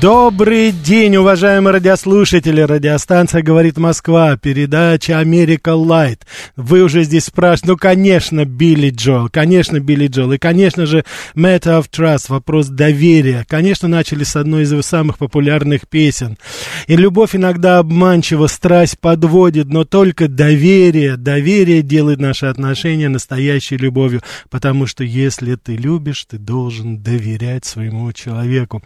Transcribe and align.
Добрый 0.00 0.72
день, 0.72 1.16
уважаемые 1.16 1.74
радиослушатели. 1.74 2.62
Радиостанция 2.62 3.42
«Говорит 3.42 3.76
Москва», 3.76 4.34
передача 4.38 5.18
«Америка 5.18 5.74
Лайт». 5.74 6.26
Вы 6.56 6.82
уже 6.82 7.02
здесь 7.02 7.26
спрашиваете, 7.26 7.72
ну, 7.72 7.76
конечно, 7.76 8.46
Билли 8.46 8.88
Джоэл, 8.88 9.28
конечно, 9.28 9.78
Билли 9.78 10.06
Джоэл. 10.06 10.32
И, 10.32 10.38
конечно 10.38 10.86
же, 10.86 11.04
Matter 11.34 11.78
of 11.78 11.90
Trust, 11.90 12.26
вопрос 12.28 12.68
доверия. 12.68 13.44
Конечно, 13.46 13.88
начали 13.88 14.24
с 14.24 14.36
одной 14.36 14.62
из 14.62 14.72
его 14.72 14.80
самых 14.80 15.18
популярных 15.18 15.86
песен. 15.86 16.38
И 16.86 16.96
любовь 16.96 17.36
иногда 17.36 17.78
обманчива, 17.78 18.46
страсть 18.46 18.98
подводит, 18.98 19.66
но 19.66 19.84
только 19.84 20.28
доверие, 20.28 21.18
доверие 21.18 21.82
делает 21.82 22.20
наши 22.20 22.46
отношения 22.46 23.10
настоящей 23.10 23.76
любовью. 23.76 24.22
Потому 24.48 24.86
что 24.86 25.04
если 25.04 25.56
ты 25.56 25.76
любишь, 25.76 26.24
ты 26.24 26.38
должен 26.38 27.02
доверять 27.02 27.66
своему 27.66 28.10
человеку. 28.14 28.82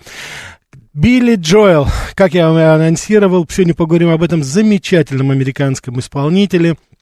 Билли 0.95 1.35
Джоэл, 1.35 1.89
как 2.15 2.35
я 2.35 2.49
вам 2.49 2.57
и 2.57 2.63
анонсировал, 2.63 3.45
сегодня 3.51 3.75
поговорим 3.75 4.11
об 4.11 4.23
этом 4.23 4.45
замечательном 4.45 5.33
американском 5.33 5.99
исполнителе– 5.99 6.77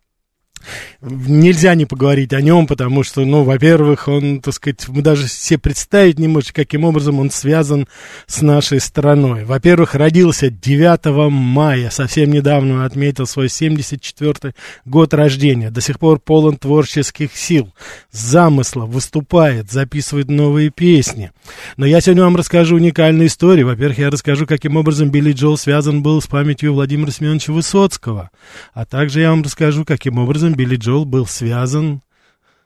нельзя 1.00 1.75
не 1.75 1.87
поговорить 1.87 2.32
о 2.32 2.41
нем, 2.41 2.67
потому 2.67 3.03
что, 3.03 3.25
ну, 3.25 3.43
во-первых, 3.43 4.09
он, 4.09 4.41
так 4.41 4.55
сказать, 4.55 4.88
мы 4.88 5.03
даже 5.03 5.26
все 5.26 5.59
представить 5.59 6.19
не 6.19 6.29
можем, 6.29 6.53
каким 6.55 6.85
образом 6.85 7.20
он 7.20 7.31
связан 7.31 7.88
с 8.26 8.43
нашей 8.43 8.81
страной. 8.81 9.44
Во-первых, 9.44 9.94
родился 9.94 10.50
9 10.50 11.31
мая, 11.31 11.91
совсем 11.91 12.31
недавно 12.31 12.85
отметил 12.85 13.26
свой 13.26 13.47
74-й 13.47 14.53
год 14.85 15.14
рождения. 15.14 15.70
До 15.70 15.81
сих 15.81 15.99
пор 15.99 16.19
полон 16.19 16.56
творческих 16.56 17.37
сил, 17.37 17.73
замысла, 18.11 18.87
выступает, 18.87 19.70
записывает 19.70 20.29
новые 20.29 20.70
песни. 20.70 21.32
Но 21.76 21.87
я 21.87 22.00
сегодня 22.00 22.25
вам 22.25 22.37
расскажу 22.37 22.76
уникальную 22.76 23.26
историю. 23.26 23.67
Во-первых, 23.67 23.99
я 23.99 24.11
расскажу, 24.11 24.47
каким 24.47 24.76
образом 24.76 25.11
Билли 25.11 25.32
Джоэл 25.32 25.56
связан 25.56 26.03
был 26.03 26.20
с 26.20 26.26
памятью 26.26 26.75
Владимира 26.75 27.11
Семеновича 27.11 27.53
Высоцкого. 27.53 28.31
А 28.75 28.85
также 28.85 29.20
я 29.20 29.31
вам 29.31 29.43
расскажу, 29.43 29.85
каким 29.85 30.19
образом 30.19 30.52
образом 30.53 30.55
Билли 30.55 30.77
Джоэл 30.77 31.05
был 31.05 31.27
связан 31.27 32.03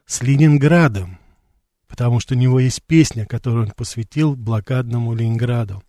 с 0.07 0.23
Ленинградом, 0.23 1.19
потому 1.89 2.21
что 2.21 2.35
у 2.35 2.39
него 2.39 2.61
есть 2.61 2.83
песня, 2.83 3.27
которую 3.27 3.67
он 3.67 3.73
посвятил 3.77 4.35
блокадному 4.37 5.15
Ленинграду. 5.15 5.83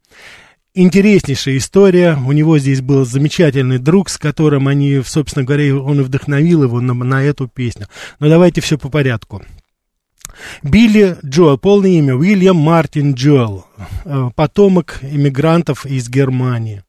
Интереснейшая 0.73 1.57
история. 1.57 2.15
У 2.15 2.31
него 2.33 2.59
здесь 2.59 2.81
был 2.81 3.03
замечательный 3.03 3.79
друг, 3.79 4.09
с 4.09 4.17
которым 4.17 4.67
они, 4.67 5.01
собственно 5.03 5.43
говоря, 5.43 5.75
он 5.75 5.99
и 5.99 6.03
вдохновил 6.03 6.63
его 6.63 6.81
на, 6.81 6.93
на 6.93 7.23
эту 7.23 7.47
песню. 7.47 7.87
Но 8.19 8.29
давайте 8.29 8.61
все 8.61 8.77
по 8.77 8.89
порядку. 8.89 9.43
Билли 10.61 11.17
Джоэл, 11.25 11.57
полное 11.57 11.89
имя 11.89 12.15
Уильям 12.15 12.57
Мартин 12.57 13.13
Джоэл, 13.15 13.65
э, 14.05 14.29
потомок 14.35 14.99
иммигрантов 15.01 15.87
из 15.87 16.09
Германии. 16.09 16.83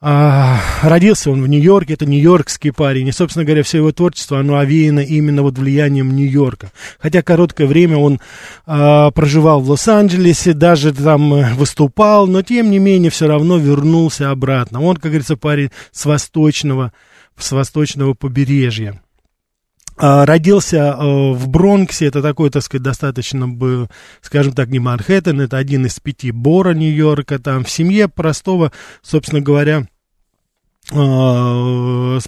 А, 0.00 0.60
родился 0.82 1.28
он 1.30 1.42
в 1.42 1.48
Нью-Йорке, 1.48 1.94
это 1.94 2.06
нью-йоркский 2.06 2.72
парень, 2.72 3.08
и, 3.08 3.12
собственно 3.12 3.44
говоря, 3.44 3.64
все 3.64 3.78
его 3.78 3.90
творчество, 3.90 4.38
оно 4.38 4.56
овеяно 4.56 5.00
именно 5.00 5.42
вот 5.42 5.58
влиянием 5.58 6.14
Нью-Йорка. 6.14 6.70
Хотя 7.00 7.22
короткое 7.22 7.66
время 7.66 7.96
он 7.96 8.20
а, 8.64 9.10
проживал 9.10 9.60
в 9.60 9.68
Лос-Анджелесе, 9.70 10.52
даже 10.52 10.94
там 10.94 11.34
э, 11.34 11.54
выступал, 11.54 12.28
но, 12.28 12.42
тем 12.42 12.70
не 12.70 12.78
менее, 12.78 13.10
все 13.10 13.26
равно 13.26 13.58
вернулся 13.58 14.30
обратно. 14.30 14.80
Он, 14.80 14.94
как 14.94 15.10
говорится, 15.10 15.36
парень 15.36 15.70
с 15.90 16.04
восточного, 16.04 16.92
с 17.36 17.50
восточного 17.50 18.14
побережья. 18.14 19.00
А, 20.00 20.24
родился 20.24 20.94
а, 20.94 21.32
в 21.32 21.48
Бронксе, 21.48 22.06
это 22.06 22.22
такой, 22.22 22.50
так 22.50 22.62
сказать, 22.62 22.82
достаточно, 22.82 23.48
бы, 23.48 23.88
скажем 24.20 24.52
так, 24.52 24.68
не 24.68 24.78
Манхэттен, 24.78 25.40
это 25.40 25.56
один 25.56 25.86
из 25.86 25.98
пяти 25.98 26.30
Бора 26.30 26.72
Нью-Йорка, 26.72 27.38
там 27.38 27.64
в 27.64 27.70
семье 27.70 28.08
простого, 28.08 28.70
собственно 29.02 29.40
говоря, 29.40 29.88
а, 30.92 32.18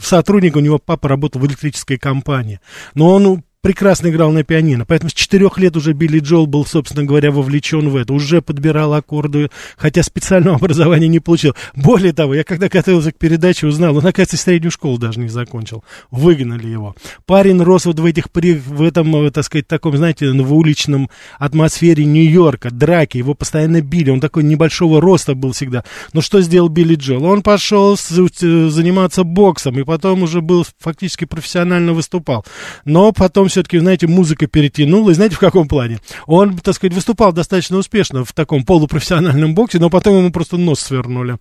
сотрудник, 0.00 0.56
у 0.56 0.60
него 0.60 0.78
папа 0.78 1.08
работал 1.08 1.40
в 1.40 1.46
электрической 1.46 1.98
компании, 1.98 2.60
но 2.94 3.12
он 3.12 3.42
прекрасно 3.64 4.08
играл 4.08 4.30
на 4.30 4.44
пианино. 4.44 4.84
Поэтому 4.84 5.08
с 5.08 5.14
четырех 5.14 5.56
лет 5.56 5.74
уже 5.74 5.94
Билли 5.94 6.18
Джоэл 6.18 6.46
был, 6.46 6.66
собственно 6.66 7.02
говоря, 7.02 7.30
вовлечен 7.30 7.88
в 7.88 7.96
это. 7.96 8.12
Уже 8.12 8.42
подбирал 8.42 8.92
аккорды, 8.92 9.48
хотя 9.78 10.02
специального 10.02 10.56
образования 10.60 11.08
не 11.08 11.18
получил. 11.18 11.54
Более 11.74 12.12
того, 12.12 12.34
я 12.34 12.44
когда 12.44 12.68
готовился 12.68 13.10
к 13.10 13.16
передаче, 13.16 13.66
узнал, 13.66 13.96
он, 13.96 14.06
оказывается, 14.06 14.36
среднюю 14.36 14.70
школу 14.70 14.98
даже 14.98 15.18
не 15.18 15.28
закончил. 15.28 15.82
Выгнали 16.10 16.66
его. 16.66 16.94
Парень 17.24 17.62
рос 17.62 17.86
вот 17.86 17.98
в 17.98 18.04
этих, 18.04 18.24
в 18.34 18.82
этом, 18.82 19.16
э, 19.16 19.30
так 19.30 19.44
сказать, 19.44 19.66
таком, 19.66 19.96
знаете, 19.96 20.30
в 20.30 20.54
уличном 20.54 21.08
атмосфере 21.38 22.04
Нью-Йорка, 22.04 22.70
драки. 22.70 23.16
Его 23.16 23.32
постоянно 23.32 23.80
били. 23.80 24.10
Он 24.10 24.20
такой 24.20 24.42
небольшого 24.42 25.00
роста 25.00 25.34
был 25.34 25.52
всегда. 25.52 25.84
Но 26.12 26.20
что 26.20 26.42
сделал 26.42 26.68
Билли 26.68 26.96
Джоэл? 26.96 27.24
Он 27.24 27.40
пошел 27.40 27.94
э, 27.94 28.68
заниматься 28.68 29.24
боксом, 29.24 29.80
и 29.80 29.84
потом 29.84 30.22
уже 30.22 30.42
был 30.42 30.66
фактически 30.78 31.24
профессионально 31.24 31.94
выступал. 31.94 32.44
Но 32.84 33.10
потом 33.12 33.48
все-таки, 33.54 33.78
знаете, 33.78 34.08
музыка 34.08 34.48
перетянула. 34.48 35.10
И 35.10 35.14
знаете, 35.14 35.36
в 35.36 35.38
каком 35.38 35.68
плане? 35.68 36.00
Он, 36.26 36.58
так 36.58 36.74
сказать, 36.74 36.92
выступал 36.92 37.32
достаточно 37.32 37.76
успешно 37.76 38.24
в 38.24 38.32
таком 38.32 38.64
полупрофессиональном 38.64 39.54
боксе, 39.54 39.78
но 39.78 39.90
потом 39.90 40.18
ему 40.18 40.32
просто 40.32 40.56
нос 40.56 40.80
свернули. 40.80 41.36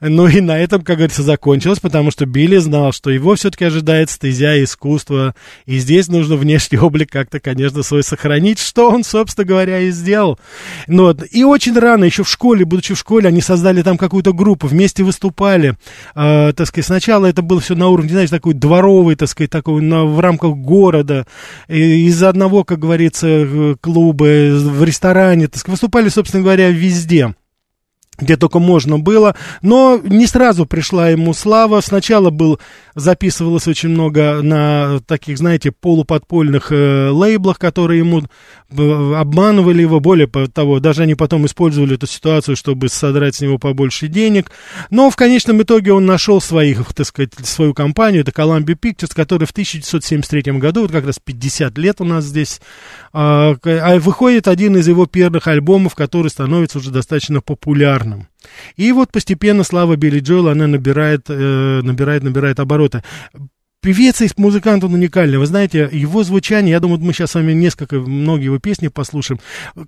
Ну 0.00 0.26
и 0.26 0.40
на 0.40 0.58
этом, 0.58 0.82
как 0.82 0.96
говорится, 0.96 1.22
закончилось, 1.22 1.80
потому 1.80 2.10
что 2.10 2.26
Билли 2.26 2.58
знал, 2.58 2.92
что 2.92 3.10
его 3.10 3.34
все-таки 3.34 3.64
ожидает 3.64 4.10
стезя 4.10 4.62
искусства, 4.62 5.34
и 5.66 5.78
здесь 5.78 6.08
нужно 6.08 6.36
внешний 6.36 6.78
облик 6.78 7.10
как-то, 7.10 7.40
конечно, 7.40 7.82
свой 7.82 8.02
сохранить, 8.02 8.58
что 8.58 8.90
он, 8.90 9.04
собственно 9.04 9.46
говоря, 9.46 9.80
и 9.80 9.90
сделал. 9.90 10.38
Ну, 10.86 11.04
вот. 11.04 11.24
И 11.30 11.44
очень 11.44 11.78
рано, 11.78 12.04
еще 12.04 12.24
в 12.24 12.28
школе, 12.28 12.64
будучи 12.64 12.94
в 12.94 12.98
школе, 12.98 13.28
они 13.28 13.40
создали 13.40 13.82
там 13.82 13.96
какую-то 13.96 14.32
группу, 14.32 14.66
вместе 14.66 15.02
выступали. 15.02 15.76
Э, 16.14 16.52
так 16.54 16.66
сказать, 16.66 16.86
сначала 16.86 17.26
это 17.26 17.42
было 17.42 17.60
все 17.60 17.74
на 17.74 17.88
уровне, 17.88 18.10
знаешь, 18.12 18.30
такой 18.30 18.54
дворовый, 18.54 19.16
так 19.16 19.28
сказать, 19.28 19.50
такой 19.50 19.82
на, 19.82 20.04
в 20.04 20.20
рамках 20.20 20.54
города, 20.56 21.26
и, 21.68 22.06
из 22.06 22.22
одного, 22.22 22.64
как 22.64 22.78
говорится, 22.78 23.76
клуба, 23.80 24.24
в 24.24 24.84
ресторане, 24.84 25.48
так 25.48 25.58
сказать, 25.58 25.80
выступали, 25.80 26.08
собственно 26.08 26.42
говоря, 26.42 26.70
везде 26.70 27.34
где 28.18 28.36
только 28.36 28.58
можно 28.58 28.98
было, 28.98 29.34
но 29.62 30.00
не 30.02 30.26
сразу 30.26 30.66
пришла 30.66 31.08
ему 31.08 31.34
слава. 31.34 31.80
Сначала 31.80 32.30
был, 32.30 32.60
записывалось 32.94 33.66
очень 33.66 33.90
много 33.90 34.40
на 34.42 35.00
таких, 35.06 35.38
знаете, 35.38 35.72
полуподпольных 35.72 36.70
э, 36.70 37.08
лейблах, 37.10 37.58
которые 37.58 37.98
ему 37.98 38.22
э, 38.22 39.14
обманывали 39.14 39.82
его, 39.82 40.00
более 40.00 40.26
того, 40.26 40.80
даже 40.80 41.02
они 41.02 41.14
потом 41.14 41.46
использовали 41.46 41.94
эту 41.94 42.06
ситуацию, 42.06 42.56
чтобы 42.56 42.88
содрать 42.88 43.36
с 43.36 43.40
него 43.40 43.58
побольше 43.58 44.08
денег. 44.08 44.50
Но 44.90 45.10
в 45.10 45.16
конечном 45.16 45.62
итоге 45.62 45.92
он 45.92 46.06
нашел 46.06 46.40
своих, 46.40 46.92
так 46.94 47.06
сказать, 47.06 47.32
свою 47.42 47.74
компанию, 47.74 48.22
это 48.22 48.30
Columbia 48.30 48.78
Pictures, 48.78 49.14
которая 49.14 49.46
в 49.46 49.52
1973 49.52 50.52
году, 50.58 50.82
вот 50.82 50.92
как 50.92 51.06
раз 51.06 51.18
50 51.22 51.76
лет 51.78 52.00
у 52.00 52.04
нас 52.04 52.24
здесь, 52.24 52.60
э, 53.12 53.98
выходит 53.98 54.48
один 54.48 54.76
из 54.76 54.88
его 54.88 55.06
первых 55.06 55.46
альбомов, 55.46 55.94
который 55.94 56.28
становится 56.28 56.78
уже 56.78 56.90
достаточно 56.90 57.40
популярным. 57.40 58.28
И 58.76 58.92
вот 58.92 59.12
постепенно 59.12 59.64
слава 59.64 59.96
Билли 59.96 60.20
Джоэла, 60.20 60.52
она 60.52 60.66
набирает, 60.66 61.26
э, 61.28 61.80
набирает, 61.82 62.22
набирает 62.22 62.60
обороты. 62.60 63.02
Певец 63.84 64.22
и 64.22 64.30
музыкант, 64.38 64.82
он 64.82 64.94
уникальный. 64.94 65.36
Вы 65.36 65.44
знаете, 65.44 65.86
его 65.92 66.24
звучание, 66.24 66.70
я 66.70 66.80
думаю, 66.80 67.00
мы 67.00 67.12
сейчас 67.12 67.32
с 67.32 67.34
вами 67.34 67.52
несколько, 67.52 68.00
многие 68.00 68.46
его 68.46 68.58
песни 68.58 68.88
послушаем. 68.88 69.40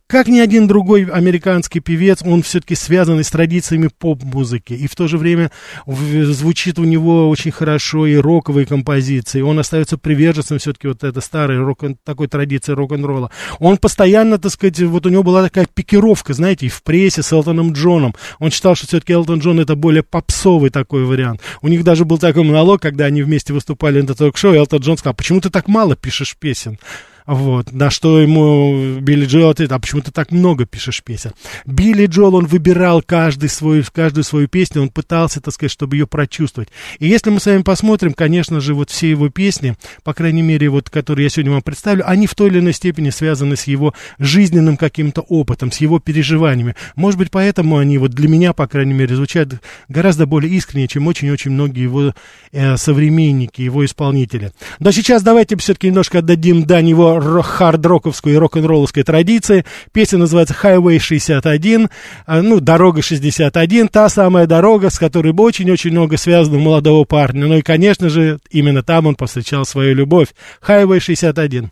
Как 0.06 0.28
ни 0.28 0.38
один 0.38 0.68
другой 0.68 1.04
американский 1.04 1.80
певец, 1.80 2.20
он 2.22 2.42
все-таки 2.42 2.74
связан 2.74 3.24
с 3.24 3.30
традициями 3.30 3.88
поп-музыки. 3.88 4.74
И 4.74 4.86
в 4.86 4.94
то 4.94 5.08
же 5.08 5.16
время 5.16 5.50
звучит 5.86 6.78
у 6.78 6.84
него 6.84 7.30
очень 7.30 7.50
хорошо 7.50 8.06
и 8.06 8.16
роковые 8.16 8.66
композиции. 8.66 9.40
Он 9.40 9.58
остается 9.58 9.96
приверженцем 9.96 10.58
все-таки 10.58 10.88
вот 10.88 11.02
этой 11.02 11.22
старой 11.22 11.58
рок 11.58 11.82
такой 12.04 12.28
традиции 12.28 12.72
рок-н-ролла. 12.72 13.30
Он 13.60 13.78
постоянно, 13.78 14.36
так 14.38 14.52
сказать, 14.52 14.78
вот 14.80 15.06
у 15.06 15.08
него 15.08 15.22
была 15.22 15.42
такая 15.42 15.66
пикировка, 15.72 16.34
знаете, 16.34 16.66
и 16.66 16.68
в 16.68 16.82
прессе 16.82 17.22
с 17.22 17.32
Элтоном 17.32 17.72
Джоном. 17.72 18.14
Он 18.40 18.50
считал, 18.50 18.74
что 18.74 18.86
все-таки 18.86 19.14
Элтон 19.14 19.38
Джон 19.38 19.58
это 19.58 19.74
более 19.74 20.02
попсовый 20.02 20.68
такой 20.68 21.06
вариант. 21.06 21.40
У 21.62 21.68
них 21.68 21.82
даже 21.82 22.04
был 22.04 22.18
такой 22.18 22.44
монолог, 22.44 22.82
когда 22.82 23.06
они 23.06 23.22
вместе 23.22 23.54
выступали 23.54 23.85
попали 23.86 24.02
на 24.02 24.14
ток-шоу, 24.14 24.54
и 24.54 24.56
Элтон 24.56 24.80
Джон 24.80 24.98
сказал, 24.98 25.14
почему 25.14 25.40
ты 25.40 25.48
так 25.48 25.68
мало 25.68 25.94
пишешь 25.94 26.36
песен? 26.36 26.78
Вот, 27.26 27.72
на 27.72 27.90
что 27.90 28.20
ему 28.20 29.00
Билли 29.00 29.26
Джоэл 29.26 29.50
ответил, 29.50 29.74
а 29.74 29.78
почему 29.80 30.00
ты 30.00 30.12
так 30.12 30.30
много 30.30 30.64
пишешь 30.64 31.02
песен? 31.02 31.32
Билли 31.64 32.06
Джоэл, 32.06 32.36
он 32.36 32.46
выбирал 32.46 33.02
каждый 33.02 33.48
свой, 33.48 33.82
каждую 33.92 34.22
свою 34.22 34.46
песню, 34.46 34.82
он 34.82 34.90
пытался, 34.90 35.40
так 35.40 35.52
сказать, 35.52 35.72
чтобы 35.72 35.96
ее 35.96 36.06
прочувствовать. 36.06 36.68
И 37.00 37.08
если 37.08 37.30
мы 37.30 37.40
с 37.40 37.46
вами 37.46 37.62
посмотрим, 37.62 38.12
конечно 38.12 38.60
же, 38.60 38.74
вот 38.74 38.90
все 38.90 39.10
его 39.10 39.28
песни, 39.28 39.74
по 40.04 40.14
крайней 40.14 40.42
мере, 40.42 40.68
вот, 40.68 40.88
которые 40.88 41.24
я 41.24 41.30
сегодня 41.30 41.52
вам 41.52 41.62
представлю, 41.62 42.08
они 42.08 42.28
в 42.28 42.34
той 42.36 42.48
или 42.48 42.60
иной 42.60 42.72
степени 42.72 43.10
связаны 43.10 43.56
с 43.56 43.64
его 43.64 43.92
жизненным 44.20 44.76
каким-то 44.76 45.22
опытом, 45.22 45.72
с 45.72 45.78
его 45.78 45.98
переживаниями. 45.98 46.76
Может 46.94 47.18
быть, 47.18 47.32
поэтому 47.32 47.78
они 47.78 47.98
вот 47.98 48.12
для 48.12 48.28
меня, 48.28 48.52
по 48.52 48.68
крайней 48.68 48.94
мере, 48.94 49.16
звучат 49.16 49.48
гораздо 49.88 50.26
более 50.26 50.52
искренне, 50.52 50.86
чем 50.86 51.08
очень-очень 51.08 51.50
многие 51.50 51.82
его 51.82 52.14
э, 52.52 52.76
современники, 52.76 53.62
его 53.62 53.84
исполнители. 53.84 54.52
Но 54.78 54.92
сейчас 54.92 55.24
давайте 55.24 55.56
все-таки 55.56 55.88
немножко 55.88 56.20
отдадим 56.20 56.64
дань 56.64 56.88
его 56.88 57.15
хард-роковской 57.20 58.34
и 58.34 58.36
рок-н-ролловской 58.36 59.02
традиции. 59.02 59.64
Песня 59.92 60.18
называется 60.18 60.54
Highway 60.60 60.98
61, 60.98 61.88
а, 62.26 62.42
ну, 62.42 62.60
дорога 62.60 63.02
61, 63.02 63.88
та 63.88 64.08
самая 64.08 64.46
дорога, 64.46 64.90
с 64.90 64.98
которой 64.98 65.32
бы 65.32 65.44
очень-очень 65.44 65.90
много 65.90 66.16
связано 66.16 66.58
у 66.58 66.60
молодого 66.60 67.04
парня. 67.04 67.46
Ну 67.46 67.56
и, 67.56 67.62
конечно 67.62 68.08
же, 68.08 68.38
именно 68.50 68.82
там 68.82 69.06
он 69.06 69.14
повстречал 69.14 69.64
свою 69.64 69.94
любовь. 69.94 70.28
Highway 70.66 71.00
61. 71.00 71.70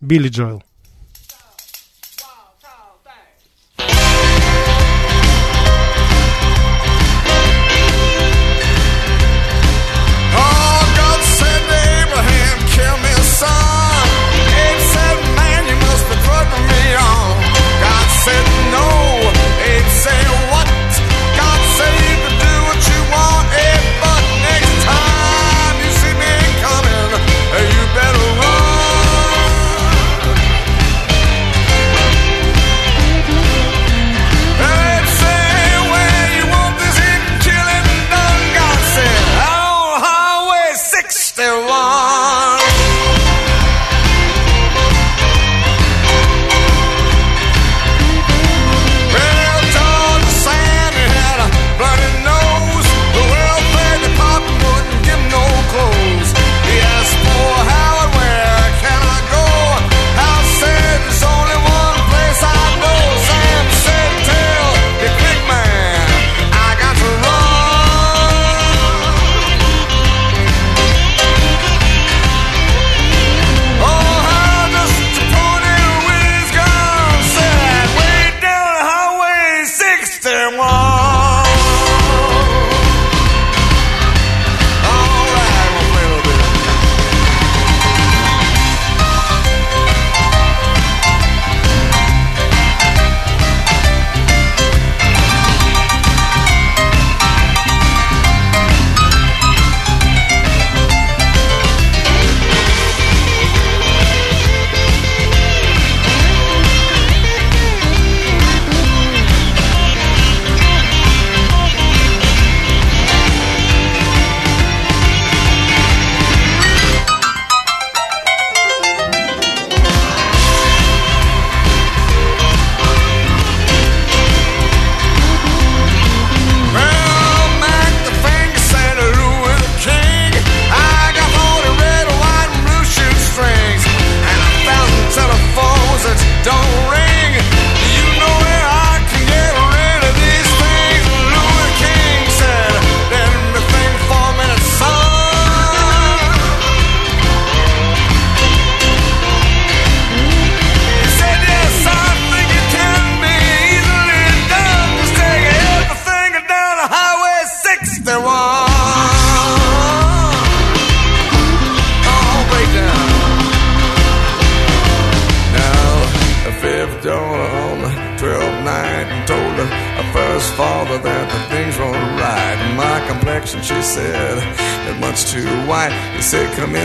Билли 0.00 0.28
Джоэл. 0.28 0.62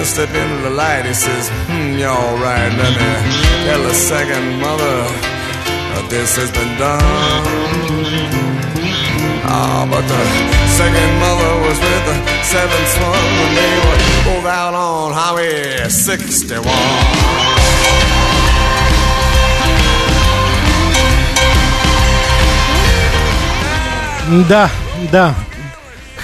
step 0.09 0.29
into 0.31 0.63
the 0.63 0.71
light. 0.71 1.05
He 1.05 1.15
says, 1.15 1.49
hmm, 1.67 1.99
you're 1.99 2.09
all 2.09 2.37
right. 2.37 2.71
Let 2.73 2.93
me 2.97 3.11
tell 3.67 3.83
the 3.83 3.95
second 3.95 4.61
mother 4.61 4.97
that 5.93 6.07
this 6.09 6.37
has 6.37 6.51
been 6.53 6.79
done. 6.79 7.03
Ah, 9.47 9.87
but 9.91 10.03
the 10.09 10.23
second 10.79 11.11
mother 11.21 11.53
was 11.67 11.79
with 11.79 12.05
the 12.09 12.17
seventh 12.45 12.95
one 13.03 13.29
when 13.39 13.51
they 13.55 13.75
were 13.85 13.99
both 14.25 14.47
out 14.47 14.75
on 14.75 15.13
Highway 15.13 15.89
61. 15.89 16.65
Да, 24.49 24.71
да. 25.13 25.35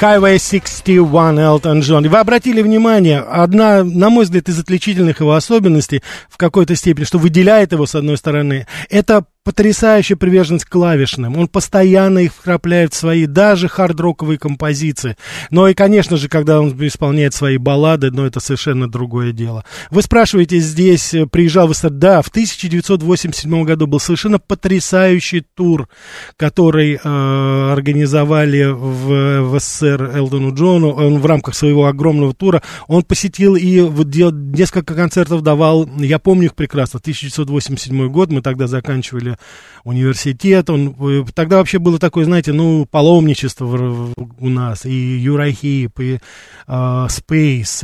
Highway 0.01 0.37
61 0.39 1.39
Элтон 1.39 1.79
Джон. 1.79 2.05
И 2.05 2.09
вы 2.09 2.17
обратили 2.17 2.61
внимание, 2.61 3.19
одна, 3.19 3.83
на 3.83 4.09
мой 4.09 4.25
взгляд, 4.25 4.49
из 4.49 4.59
отличительных 4.59 5.21
его 5.21 5.33
особенностей 5.33 6.01
в 6.29 6.37
какой-то 6.37 6.75
степени, 6.75 7.05
что 7.05 7.17
выделяет 7.17 7.71
его, 7.71 7.85
с 7.85 7.95
одной 7.95 8.17
стороны, 8.17 8.67
это 8.89 9.25
потрясающая 9.45 10.17
приверженность 10.17 10.65
к 10.65 10.69
клавишным. 10.69 11.37
Он 11.37 11.47
постоянно 11.47 12.19
их 12.19 12.33
вкрапляет 12.33 12.93
в 12.93 12.97
свои 12.97 13.27
даже 13.27 13.67
хард-роковые 13.67 14.39
композиции. 14.39 15.17
Но 15.51 15.67
и, 15.67 15.75
конечно 15.75 16.17
же, 16.17 16.27
когда 16.27 16.59
он 16.59 16.75
исполняет 16.87 17.35
свои 17.35 17.57
баллады, 17.57 18.09
но 18.09 18.25
это 18.25 18.39
совершенно 18.39 18.89
другое 18.89 19.33
дело. 19.33 19.63
Вы 19.91 20.01
спрашиваете 20.01 20.57
здесь, 20.57 21.13
э, 21.13 21.27
приезжал 21.27 21.67
в? 21.67 21.75
Да, 21.91 22.23
в 22.23 22.29
1987 22.29 23.63
году 23.63 23.85
был 23.85 23.99
совершенно 23.99 24.39
потрясающий 24.39 25.41
тур, 25.41 25.89
который 26.37 26.95
э, 26.95 27.71
организовали 27.71 28.63
в, 28.63 29.41
в 29.43 29.59
СССР 29.59 30.11
Элдону 30.15 30.55
Джону. 30.55 30.89
Он 30.89 31.19
в 31.19 31.25
рамках 31.27 31.53
своего 31.53 31.85
огромного 31.85 32.33
тура, 32.33 32.63
он 32.87 33.03
посетил 33.03 33.55
и 33.55 33.81
вот 33.81 34.09
дел- 34.09 34.31
несколько 34.31 34.95
концертов 34.95 35.43
давал, 35.43 35.87
я 35.99 36.17
помню 36.17 36.45
их 36.45 36.55
прекрасно, 36.55 36.99
1987 36.99 38.09
год, 38.09 38.31
мы 38.31 38.41
тогда 38.41 38.65
заканчивали 38.65 39.34
университет, 39.83 40.69
он, 40.69 40.95
э, 40.99 41.23
тогда 41.33 41.57
вообще 41.57 41.79
было 41.79 41.99
такое, 41.99 42.25
знаете, 42.25 42.53
ну, 42.53 42.85
паломничество 42.89 43.65
в- 43.65 44.11
в- 44.11 44.13
у 44.39 44.49
нас, 44.49 44.85
и 44.85 44.91
Юрахип, 45.17 45.99
и 45.99 46.19
э, 46.67 47.07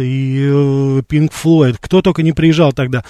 и 0.03 0.39
э, 0.43 1.01
Pink 1.07 1.31
Floyd, 1.31 1.77
кто 1.79 2.01
только 2.01 2.23
не 2.23 2.31
приезжал 2.31 2.73
тогда, 2.73 3.03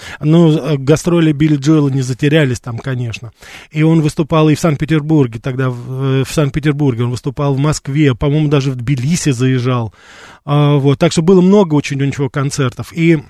э, 0.58 0.76
гастроли 0.76 1.32
Билли 1.32 1.56
Джоэла 1.56 1.88
не 1.88 2.02
затерялись 2.02 2.60
там, 2.60 2.78
конечно, 2.78 3.32
и 3.70 3.82
он 3.82 4.02
выступал 4.02 4.48
и 4.50 4.54
в 4.54 4.60
Санкт-Петербурге, 4.60 5.40
тогда 5.42 5.70
в, 5.70 6.20
э, 6.20 6.24
в 6.24 6.32
Санкт-Петербурге, 6.32 7.04
он 7.04 7.10
выступал 7.10 7.54
в 7.54 7.58
Москве, 7.58 8.14
по-моему, 8.14 8.48
даже 8.48 8.70
в 8.70 8.76
Тбилиси 8.76 9.30
заезжал, 9.30 9.92
А, 10.44 10.74
вот, 10.76 10.98
так 10.98 11.12
что 11.12 11.22
было 11.22 11.40
много 11.40 11.74
очень 11.74 12.02
у 12.02 12.04
него 12.04 12.28
концертов, 12.28 12.92
и 12.92 13.22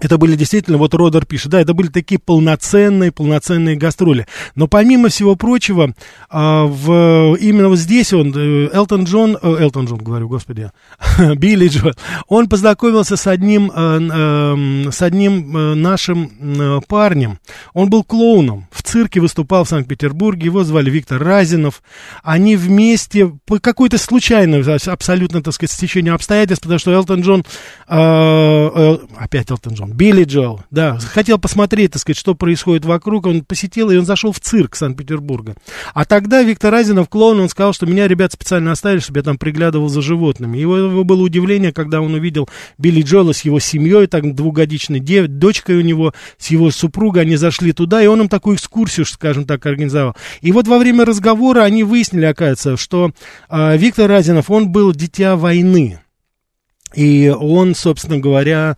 Это 0.00 0.18
были 0.18 0.36
действительно, 0.36 0.76
вот 0.76 0.92
Родер 0.94 1.24
пишет, 1.24 1.52
да, 1.52 1.60
это 1.60 1.72
были 1.72 1.88
такие 1.88 2.18
полноценные, 2.18 3.12
полноценные 3.12 3.76
гастроли. 3.76 4.26
Но 4.54 4.68
помимо 4.68 5.08
всего 5.08 5.36
прочего, 5.36 5.94
а, 6.28 6.64
в, 6.66 7.36
именно 7.36 7.68
вот 7.68 7.78
здесь 7.78 8.12
он, 8.12 8.32
э, 8.36 8.68
Элтон 8.74 9.04
Джон, 9.04 9.38
э, 9.40 9.56
Элтон 9.60 9.86
Джон, 9.86 9.98
говорю, 9.98 10.28
господи, 10.28 10.70
Билли 11.36 11.68
Джон, 11.68 11.94
он 12.28 12.48
познакомился 12.48 13.16
с 13.16 13.26
одним, 13.26 13.72
э, 13.74 14.86
э, 14.86 14.90
с 14.90 15.00
одним 15.00 15.80
нашим 15.80 16.82
парнем. 16.88 17.38
Он 17.72 17.88
был 17.88 18.04
клоуном, 18.04 18.66
в 18.70 18.82
цирке 18.82 19.20
выступал 19.20 19.64
в 19.64 19.68
Санкт-Петербурге, 19.68 20.46
его 20.46 20.62
звали 20.62 20.90
Виктор 20.90 21.22
Разинов. 21.22 21.82
Они 22.22 22.56
вместе, 22.56 23.32
по 23.46 23.58
какой-то 23.58 23.96
случайной, 23.96 24.62
абсолютно, 24.88 25.42
так 25.42 25.54
сказать, 25.54 25.72
стечению 25.72 26.14
обстоятельств, 26.14 26.62
потому 26.64 26.78
что 26.78 26.92
Элтон 26.92 27.22
Джон, 27.22 27.44
опять 27.86 29.50
Элтон 29.50 29.74
Джон, 29.74 29.85
Билли 29.94 30.24
Джоэл, 30.24 30.60
да, 30.70 30.98
хотел 30.98 31.38
посмотреть, 31.38 31.92
так 31.92 32.02
сказать, 32.02 32.18
что 32.18 32.34
происходит 32.34 32.84
вокруг, 32.84 33.26
он 33.26 33.44
посетил, 33.44 33.90
и 33.90 33.96
он 33.96 34.06
зашел 34.06 34.32
в 34.32 34.40
цирк 34.40 34.76
Санкт-Петербурга. 34.76 35.54
А 35.94 36.04
тогда 36.04 36.42
Виктор 36.42 36.72
Разинов, 36.72 37.08
клоун, 37.08 37.40
он 37.40 37.48
сказал, 37.48 37.72
что 37.72 37.86
меня 37.86 38.08
ребят 38.08 38.32
специально 38.32 38.72
оставили, 38.72 39.00
чтобы 39.00 39.18
я 39.18 39.22
там 39.22 39.38
приглядывал 39.38 39.88
за 39.88 40.02
животными. 40.02 40.58
Его, 40.58 40.76
его 40.76 41.04
было 41.04 41.22
удивление, 41.22 41.72
когда 41.72 42.00
он 42.00 42.14
увидел 42.14 42.48
Билли 42.78 43.02
Джоэла 43.02 43.32
с 43.32 43.42
его 43.42 43.60
семьей, 43.60 44.06
так, 44.06 44.34
двухгодичной 44.34 45.00
дев, 45.00 45.28
дочкой 45.28 45.76
у 45.76 45.82
него, 45.82 46.12
с 46.38 46.48
его 46.48 46.70
супругой, 46.70 47.22
они 47.22 47.36
зашли 47.36 47.72
туда, 47.72 48.02
и 48.02 48.06
он 48.06 48.22
им 48.22 48.28
такую 48.28 48.56
экскурсию, 48.56 49.06
скажем 49.06 49.44
так, 49.44 49.64
организовал. 49.66 50.16
И 50.40 50.52
вот 50.52 50.68
во 50.68 50.78
время 50.78 51.04
разговора 51.04 51.62
они 51.62 51.84
выяснили, 51.84 52.24
оказывается, 52.24 52.76
что 52.76 53.12
э, 53.48 53.76
Виктор 53.76 54.08
Разинов, 54.08 54.50
он 54.50 54.70
был 54.70 54.92
дитя 54.92 55.36
войны. 55.36 56.00
И 56.94 57.28
он, 57.28 57.74
собственно 57.74 58.18
говоря, 58.18 58.76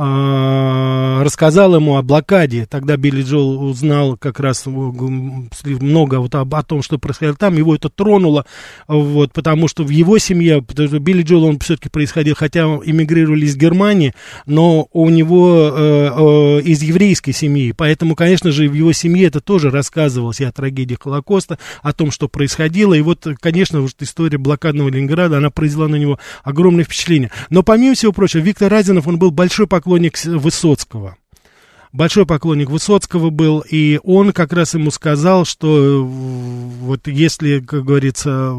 рассказал 0.00 1.74
ему 1.74 1.96
о 1.96 2.02
блокаде. 2.02 2.66
Тогда 2.66 2.96
Билли 2.96 3.22
Джоэл 3.22 3.62
узнал 3.62 4.16
как 4.16 4.40
раз 4.40 4.64
много 4.66 6.20
вот 6.20 6.34
об, 6.34 6.54
о 6.54 6.62
том, 6.62 6.82
что 6.82 6.98
происходило 6.98 7.36
там. 7.36 7.56
Его 7.56 7.74
это 7.74 7.88
тронуло, 7.90 8.46
вот, 8.88 9.32
потому 9.32 9.68
что 9.68 9.84
в 9.84 9.90
его 9.90 10.18
семье, 10.18 10.62
потому 10.62 10.88
что 10.88 10.98
Билли 10.98 11.22
Джоэл, 11.22 11.44
он 11.44 11.58
все-таки 11.58 11.88
происходил, 11.90 12.34
хотя 12.34 12.62
эмигрировали 12.62 13.44
из 13.44 13.56
Германии, 13.56 14.14
но 14.46 14.88
у 14.92 15.10
него 15.10 15.70
э, 15.72 16.10
э, 16.16 16.60
из 16.62 16.82
еврейской 16.82 17.32
семьи. 17.32 17.72
Поэтому, 17.72 18.14
конечно 18.14 18.50
же, 18.50 18.68
в 18.68 18.74
его 18.74 18.92
семье 18.92 19.26
это 19.26 19.40
тоже 19.40 19.70
рассказывалось 19.70 20.40
и 20.40 20.44
о 20.44 20.52
трагедии 20.52 20.96
Холокоста, 20.98 21.58
о 21.82 21.92
том, 21.92 22.10
что 22.10 22.28
происходило. 22.28 22.94
И 22.94 23.02
вот, 23.02 23.26
конечно, 23.40 23.80
вот 23.82 23.92
история 24.00 24.38
блокадного 24.38 24.88
Ленинграда, 24.88 25.38
она 25.38 25.50
произвела 25.50 25.88
на 25.88 25.96
него 25.96 26.18
огромное 26.42 26.84
впечатление. 26.84 27.30
Но 27.50 27.62
помимо 27.62 27.94
всего 27.94 28.12
прочего, 28.12 28.40
Виктор 28.40 28.70
Разинов, 28.70 29.06
он 29.06 29.18
был 29.18 29.30
большой 29.30 29.66
поклонник 29.66 29.89
Высоцкого. 29.98 31.16
Большой 31.92 32.24
поклонник 32.24 32.70
Высоцкого 32.70 33.30
был, 33.30 33.64
и 33.68 33.98
он 34.04 34.32
как 34.32 34.52
раз 34.52 34.74
ему 34.74 34.92
сказал, 34.92 35.44
что 35.44 36.04
вот 36.04 37.08
если, 37.08 37.58
как 37.58 37.84
говорится, 37.84 38.54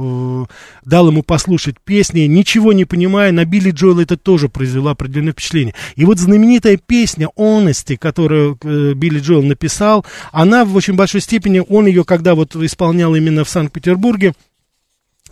дал 0.84 1.08
ему 1.08 1.24
послушать 1.24 1.80
песни, 1.80 2.22
ничего 2.22 2.74
не 2.74 2.84
понимая, 2.84 3.32
на 3.32 3.46
Билли 3.46 3.72
Джоэла 3.72 4.02
это 4.02 4.18
тоже 4.18 4.50
произвело 4.50 4.90
определенное 4.90 5.32
впечатление. 5.32 5.76
И 5.96 6.04
вот 6.04 6.20
знаменитая 6.20 6.76
песня 6.76 7.30
«Honesty», 7.38 7.96
которую 7.96 8.58
э, 8.64 8.94
Билли 8.96 9.20
Джоэл 9.22 9.44
написал, 9.44 10.06
она 10.34 10.66
в 10.66 10.76
очень 10.76 10.96
большой 10.96 11.22
степени, 11.22 11.64
он 11.70 11.86
ее, 11.86 12.04
когда 12.04 12.36
вот 12.36 12.54
исполнял 12.58 13.16
именно 13.16 13.46
в 13.46 13.50
Санкт-Петербурге, 13.50 14.34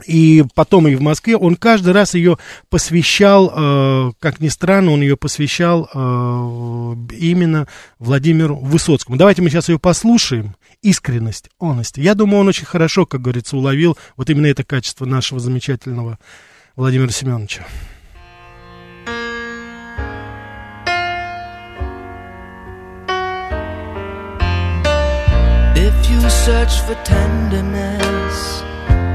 и 0.05 0.43
потом 0.55 0.87
и 0.87 0.95
в 0.95 1.01
Москве, 1.01 1.35
он 1.35 1.55
каждый 1.55 1.93
раз 1.93 2.13
ее 2.13 2.37
посвящал, 2.69 3.51
э, 3.53 4.11
как 4.19 4.39
ни 4.39 4.47
странно, 4.47 4.91
он 4.91 5.01
ее 5.01 5.17
посвящал 5.17 5.89
э, 5.93 5.97
именно 7.17 7.67
Владимиру 7.99 8.57
Высоцкому. 8.57 9.17
Давайте 9.17 9.41
мы 9.41 9.49
сейчас 9.49 9.69
ее 9.69 9.79
послушаем. 9.79 10.55
Искренность, 10.81 11.49
honesty. 11.59 12.01
Я 12.01 12.15
думаю, 12.15 12.41
он 12.41 12.47
очень 12.47 12.65
хорошо, 12.65 13.05
как 13.05 13.21
говорится, 13.21 13.57
уловил 13.57 13.97
вот 14.15 14.29
именно 14.29 14.45
это 14.45 14.63
качество 14.63 15.05
нашего 15.05 15.39
замечательного 15.39 16.17
Владимира 16.75 17.11
Семеновича. 17.11 17.65
If 25.75 26.09
you 26.09 26.21
search 26.29 26.79
for 26.87 26.95
tenderness, 27.03 28.63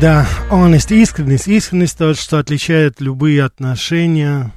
Да, 0.00 0.28
honest, 0.50 0.94
искренность. 0.94 1.48
Искренность 1.48 1.96
то, 1.96 2.12
что 2.12 2.38
отличает 2.38 3.00
любые 3.00 3.42
отношения 3.42 4.52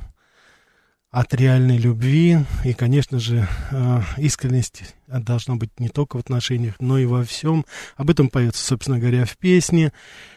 от 1.11 1.33
реальной 1.33 1.77
любви. 1.77 2.39
И, 2.65 2.73
конечно 2.73 3.19
же, 3.19 3.47
э, 3.71 4.01
искренность 4.17 4.95
должна 5.07 5.55
быть 5.55 5.79
не 5.79 5.87
только 5.87 6.17
в 6.17 6.19
отношениях, 6.19 6.75
но 6.79 6.97
и 6.97 7.05
во 7.05 7.23
всем. 7.23 7.65
Об 7.95 8.09
этом 8.09 8.27
поется, 8.27 8.61
собственно 8.65 8.99
говоря, 8.99 9.23
в 9.23 9.37
песне. 9.37 9.93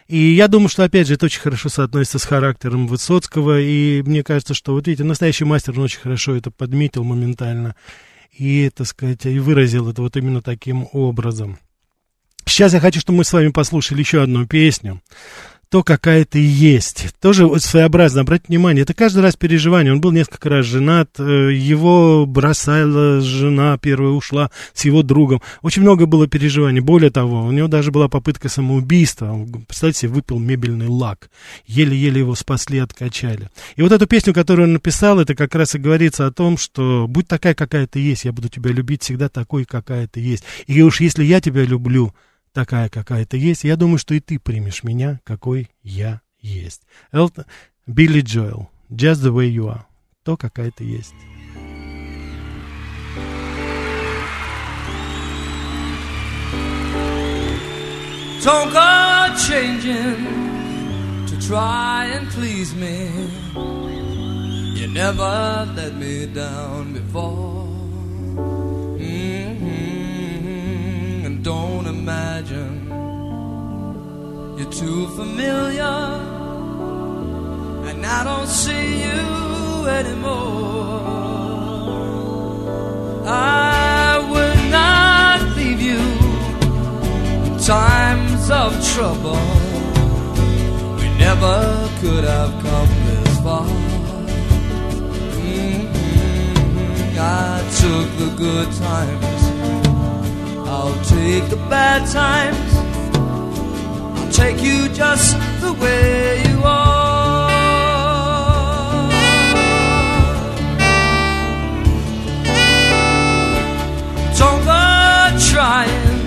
И 0.07 0.17
я 0.17 0.47
думаю, 0.47 0.69
что, 0.69 0.85
опять 0.85 1.07
же, 1.07 1.15
это 1.15 1.25
очень 1.25 1.41
хорошо 1.41 1.67
соотносится 1.67 2.17
с 2.17 2.23
характером 2.23 2.87
Высоцкого. 2.87 3.59
И 3.59 4.01
мне 4.03 4.23
кажется, 4.23 4.53
что, 4.53 4.71
вот 4.71 4.87
видите, 4.87 5.03
настоящий 5.03 5.43
мастер, 5.43 5.73
он 5.77 5.83
очень 5.83 5.99
хорошо 5.99 6.33
это 6.33 6.49
подметил 6.49 7.03
моментально. 7.03 7.75
И, 8.31 8.71
так 8.73 8.87
сказать, 8.87 9.25
и 9.25 9.37
выразил 9.37 9.89
это 9.89 10.01
вот 10.01 10.15
именно 10.15 10.41
таким 10.41 10.87
образом. 10.93 11.59
Сейчас 12.45 12.73
я 12.73 12.79
хочу, 12.79 12.99
чтобы 12.99 13.19
мы 13.19 13.23
с 13.23 13.33
вами 13.33 13.49
послушали 13.49 13.99
еще 13.99 14.21
одну 14.21 14.45
песню. 14.45 15.01
То, 15.73 15.81
какая 15.81 16.23
ты 16.23 16.37
есть. 16.37 17.15
Тоже 17.19 17.49
своеобразно, 17.59 18.21
обратите 18.21 18.49
внимание, 18.49 18.83
это 18.83 18.93
каждый 18.93 19.23
раз 19.23 19.35
переживание. 19.35 19.91
Он 19.91 20.01
был 20.01 20.11
несколько 20.11 20.47
раз 20.47 20.67
женат, 20.67 21.09
э, 21.17 21.51
его 21.51 22.27
бросала 22.27 23.21
жена, 23.21 23.79
первая 23.79 24.11
ушла 24.11 24.51
с 24.75 24.85
его 24.85 25.01
другом. 25.01 25.41
Очень 25.63 25.81
много 25.81 26.05
было 26.05 26.27
переживаний. 26.27 26.79
Более 26.79 27.09
того, 27.09 27.45
у 27.45 27.51
него 27.51 27.67
даже 27.67 27.89
была 27.89 28.07
попытка 28.07 28.49
самоубийства. 28.49 29.47
Представьте 29.67 30.01
себе, 30.01 30.11
выпил 30.11 30.37
мебельный 30.37 30.85
лак. 30.85 31.31
Еле-еле 31.65 32.19
его 32.19 32.35
спасли, 32.35 32.77
откачали. 32.77 33.49
И 33.75 33.81
вот 33.81 33.91
эту 33.91 34.05
песню, 34.05 34.31
которую 34.31 34.67
он 34.67 34.73
написал, 34.73 35.19
это 35.19 35.33
как 35.33 35.55
раз 35.55 35.73
и 35.73 35.79
говорится 35.79 36.27
о 36.27 36.31
том, 36.31 36.59
что 36.59 37.07
будь 37.09 37.27
такая, 37.27 37.55
какая 37.55 37.87
ты 37.87 37.99
есть, 37.99 38.25
я 38.25 38.31
буду 38.31 38.47
тебя 38.47 38.69
любить 38.69 39.01
всегда 39.01 39.27
такой, 39.27 39.65
какая 39.65 40.07
ты 40.07 40.19
есть. 40.19 40.43
И 40.67 40.83
уж 40.83 41.01
если 41.01 41.23
я 41.23 41.41
тебя 41.41 41.63
люблю, 41.63 42.13
такая, 42.53 42.89
какая 42.89 43.25
ты 43.25 43.37
есть, 43.37 43.63
я 43.63 43.75
думаю, 43.75 43.97
что 43.97 44.13
и 44.13 44.19
ты 44.19 44.39
примешь 44.39 44.83
меня, 44.83 45.19
какой 45.23 45.69
я 45.81 46.21
есть. 46.39 46.83
Элтон, 47.11 47.45
Билли 47.85 48.21
Джоэл, 48.21 48.69
Just 48.89 49.23
the 49.23 49.33
way 49.33 49.47
you 49.47 49.67
are. 49.67 49.85
То, 50.23 50.37
какая 50.37 50.71
ты 50.71 50.83
есть. 50.83 51.15
Don't 58.43 58.71
go 58.73 59.33
changing 59.47 61.25
to 61.27 61.47
try 61.47 62.05
and 62.07 62.29
please 62.29 62.75
me. 62.75 63.09
You 64.75 64.87
never 64.89 65.65
let 65.75 65.95
me 65.95 66.27
down 66.27 66.93
before. 66.93 67.63
Don't 71.43 71.87
imagine 71.87 72.87
you're 74.57 74.71
too 74.71 75.07
familiar. 75.07 75.83
And 77.89 78.05
I 78.05 78.23
don't 78.23 78.47
see 78.47 79.03
you 79.03 79.85
anymore. 79.99 81.01
I 83.27 84.19
will 84.31 84.55
not 84.71 85.41
leave 85.57 85.81
you 85.81 85.99
in 87.47 87.57
times 87.59 88.49
of 88.49 88.71
trouble. 88.93 89.43
We 90.95 91.09
never 91.19 91.89
could 91.99 92.23
have 92.23 92.53
come 92.63 92.91
this 93.05 93.39
far. 93.43 93.67
Mhm. 95.35 95.91
I 97.19 97.61
took 97.81 98.07
the 98.17 98.29
good 98.37 98.71
times. 98.87 99.52
I'll 100.75 100.99
take 101.03 101.45
the 101.49 101.61
bad 101.73 102.01
times. 102.21 102.71
I'll 104.17 104.31
take 104.31 104.59
you 104.67 104.89
just 104.89 105.37
the 105.61 105.71
way 105.73 106.41
you 106.47 106.57
are. 106.63 107.13
Don't 114.39 114.65
trying 115.51 116.17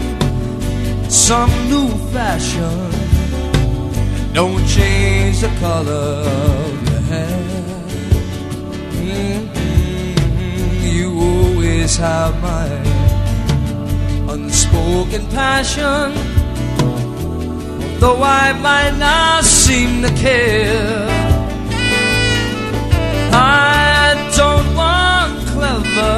some 1.11 1.53
new 1.73 1.89
fashion. 2.15 2.79
Don't 4.33 4.65
change 4.77 5.41
the 5.41 5.53
color 5.65 6.09
of 6.45 6.73
your 6.89 7.03
hair. 7.11 7.41
Mhm. 9.03 9.41
You 10.97 11.09
always 11.31 11.97
have 11.97 12.35
my 12.49 13.06
unspoken 14.37 15.27
passion. 15.29 16.13
Though 18.01 18.23
I 18.23 18.47
might 18.69 18.95
not 18.99 19.45
seem 19.45 20.03
to 20.03 20.11
care, 20.27 21.09
I 23.33 24.15
don't 24.41 24.69
want 24.83 25.33
clever 25.55 26.15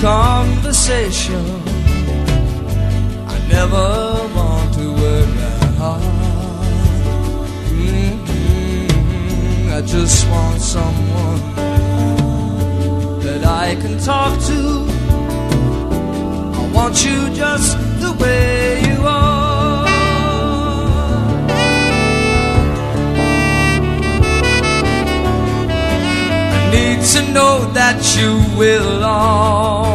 conversation. 0.00 1.44
I 3.34 3.36
never 3.56 3.88
want 4.36 4.68
to 4.78 4.86
work 5.02 5.30
that 5.42 5.74
hard. 5.82 6.04
Mhm. 7.78 8.14
I 9.76 9.80
just 9.96 10.18
want 10.32 10.60
someone 10.76 11.42
that 13.26 13.42
I 13.64 13.66
can 13.82 13.94
talk 14.10 14.32
to. 14.50 14.89
Want 16.80 17.04
you 17.04 17.28
just 17.34 17.76
the 18.00 18.12
way 18.18 18.80
you 18.80 19.02
are. 19.06 19.86
I 26.56 26.70
need 26.72 27.04
to 27.12 27.32
know 27.34 27.70
that 27.74 27.98
you 28.16 28.30
will 28.58 29.04
always 29.04 29.89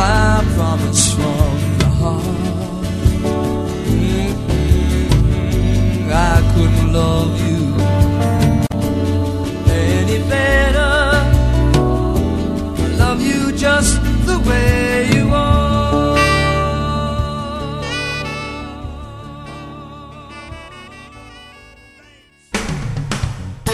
I 0.00 0.42
promise 0.56 1.12
from 1.12 1.56
the 1.80 1.90
heart. 2.00 2.24
Mhm. 3.92 4.30
I 6.12 6.36
couldn't 6.52 6.88
love 6.92 7.34
you 7.48 7.62
any 9.68 10.18
better. 10.34 10.94
I 12.84 12.88
love 13.02 13.20
you 13.30 13.40
just 13.52 14.00
the 14.26 14.38
way 14.48 15.08
you 15.14 15.24
are. 15.34 16.18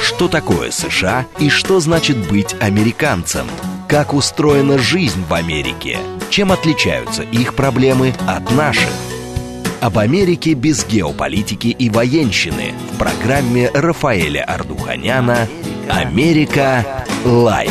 Что 0.03 0.29
такое 0.29 0.71
США 0.71 1.27
и 1.39 1.51
что 1.51 1.79
значит 1.81 2.17
быть 2.29 2.57
американцем? 2.61 3.47
Как 3.89 4.15
устроена 4.15 4.79
жизнь 4.79 5.23
в 5.29 5.33
Америке, 5.33 5.99
чем 6.31 6.51
отличаются 6.51 7.23
их 7.23 7.55
проблемы 7.55 8.15
от 8.27 8.51
наших. 8.53 8.91
Об 9.81 9.99
Америке 9.99 10.55
без 10.55 10.87
геополитики 10.87 11.69
и 11.69 11.89
военщины 11.91 12.75
в 12.93 12.99
программе 12.99 13.71
Рафаэля 13.73 14.45
Ардуханяна 14.45 15.47
«Америка. 15.89 17.05
Light». 17.25 17.71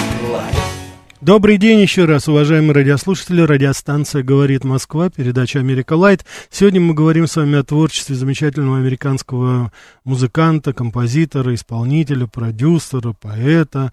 Добрый 1.20 1.58
день 1.58 1.82
еще 1.82 2.06
раз, 2.06 2.28
уважаемые 2.28 2.74
радиослушатели. 2.74 3.42
Радиостанция 3.42 4.22
«Говорит 4.22 4.64
Москва», 4.64 5.10
передача 5.10 5.60
«Америка 5.60 5.94
Light». 5.94 6.24
Сегодня 6.52 6.80
мы 6.80 6.94
говорим 6.94 7.26
с 7.26 7.36
вами 7.36 7.58
о 7.58 7.64
творчестве 7.64 8.16
замечательного 8.16 8.78
американского 8.78 9.72
музыканта, 10.04 10.72
композитора, 10.72 11.56
исполнителя, 11.56 12.28
продюсера, 12.28 13.14
поэта 13.14 13.92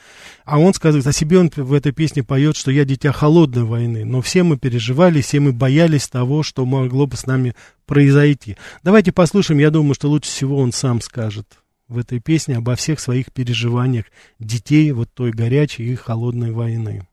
А 0.45 0.59
он 0.59 0.75
сказывает 0.75 1.07
о 1.07 1.13
себе, 1.13 1.39
он 1.39 1.51
в 1.57 1.73
этой 1.73 1.93
песне 1.93 2.23
поет, 2.23 2.55
что 2.55 2.71
я 2.71 2.85
дитя 2.85 3.11
холодной 3.11 3.65
войны. 3.65 4.05
Но 4.05 4.21
все 4.21 4.43
мы 4.43 4.59
переживали, 4.59 5.23
все 5.23 5.41
мы 5.41 5.55
боялись 5.55 6.09
того, 6.09 6.43
что 6.43 6.67
могло 6.67 7.07
бы 7.07 7.17
с 7.17 7.25
нами 7.25 7.55
произойти. 7.87 8.59
Давайте 8.83 9.13
послушаем, 9.13 9.61
я 9.61 9.71
думаю, 9.71 9.95
что 9.95 10.11
лучше 10.11 10.29
всего 10.29 10.59
он 10.59 10.73
сам 10.73 11.01
скажет 11.01 11.62
в 11.89 11.99
этой 11.99 12.21
песне 12.21 12.57
обо 12.57 12.75
всех 12.75 13.01
своих 13.01 13.33
переживаниях 13.33 14.07
детей 14.39 14.91
вот 14.93 15.13
той 15.13 15.31
горячей 15.31 15.85
и 15.85 15.95
холодной 15.95 16.53
войны. 16.53 17.07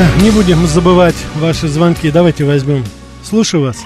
Да, 0.00 0.06
не 0.24 0.30
будем 0.32 0.64
забывать 0.64 1.20
ваши 1.36 1.68
звонки. 1.68 2.10
Давайте 2.10 2.44
возьмем. 2.44 2.84
Слушаю 3.22 3.64
вас. 3.64 3.84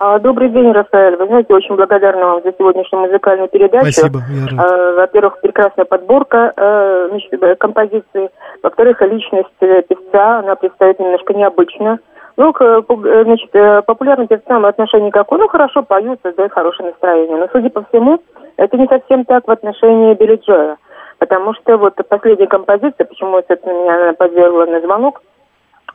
А, 0.00 0.18
Добрый 0.18 0.48
день, 0.48 0.72
Рафаэль. 0.72 1.14
Вы 1.14 1.26
знаете, 1.26 1.54
очень 1.54 1.76
благодарна 1.76 2.24
вам 2.26 2.42
за 2.42 2.52
сегодняшнюю 2.58 3.06
музыкальную 3.06 3.48
передачу. 3.48 3.92
Спасибо. 3.92 4.22
А, 4.58 4.92
Во-первых, 4.94 5.40
прекрасная 5.40 5.84
подборка 5.84 6.52
э, 6.56 7.08
значит, 7.10 7.40
э, 7.40 7.54
композиций. 7.54 8.30
Во-вторых, 8.60 9.00
личность 9.02 9.54
э, 9.60 9.82
певца, 9.82 10.40
она 10.40 10.56
представит 10.56 10.98
немножко 10.98 11.32
необычно. 11.32 12.00
Ну, 12.36 12.52
к, 12.52 12.82
значит, 13.22 13.52
популярным 13.86 14.26
певцам 14.26 14.66
отношение 14.66 15.10
никакое. 15.10 15.38
Ну, 15.38 15.46
хорошо 15.46 15.84
поют, 15.84 16.18
создают 16.24 16.50
хорошее 16.50 16.88
настроение. 16.88 17.36
Но, 17.36 17.46
судя 17.52 17.70
по 17.70 17.84
всему, 17.84 18.18
это 18.56 18.76
не 18.76 18.88
совсем 18.88 19.24
так 19.26 19.46
в 19.46 19.50
отношении 19.52 20.14
Билли 20.14 20.40
Джоя. 20.44 20.76
Потому 21.18 21.54
что 21.54 21.76
вот 21.76 21.94
последняя 22.08 22.48
композиция, 22.48 23.04
почему, 23.04 23.40
собственно, 23.46 23.72
меня 23.74 24.12
подвергла 24.14 24.66
на 24.66 24.80
звонок, 24.80 25.20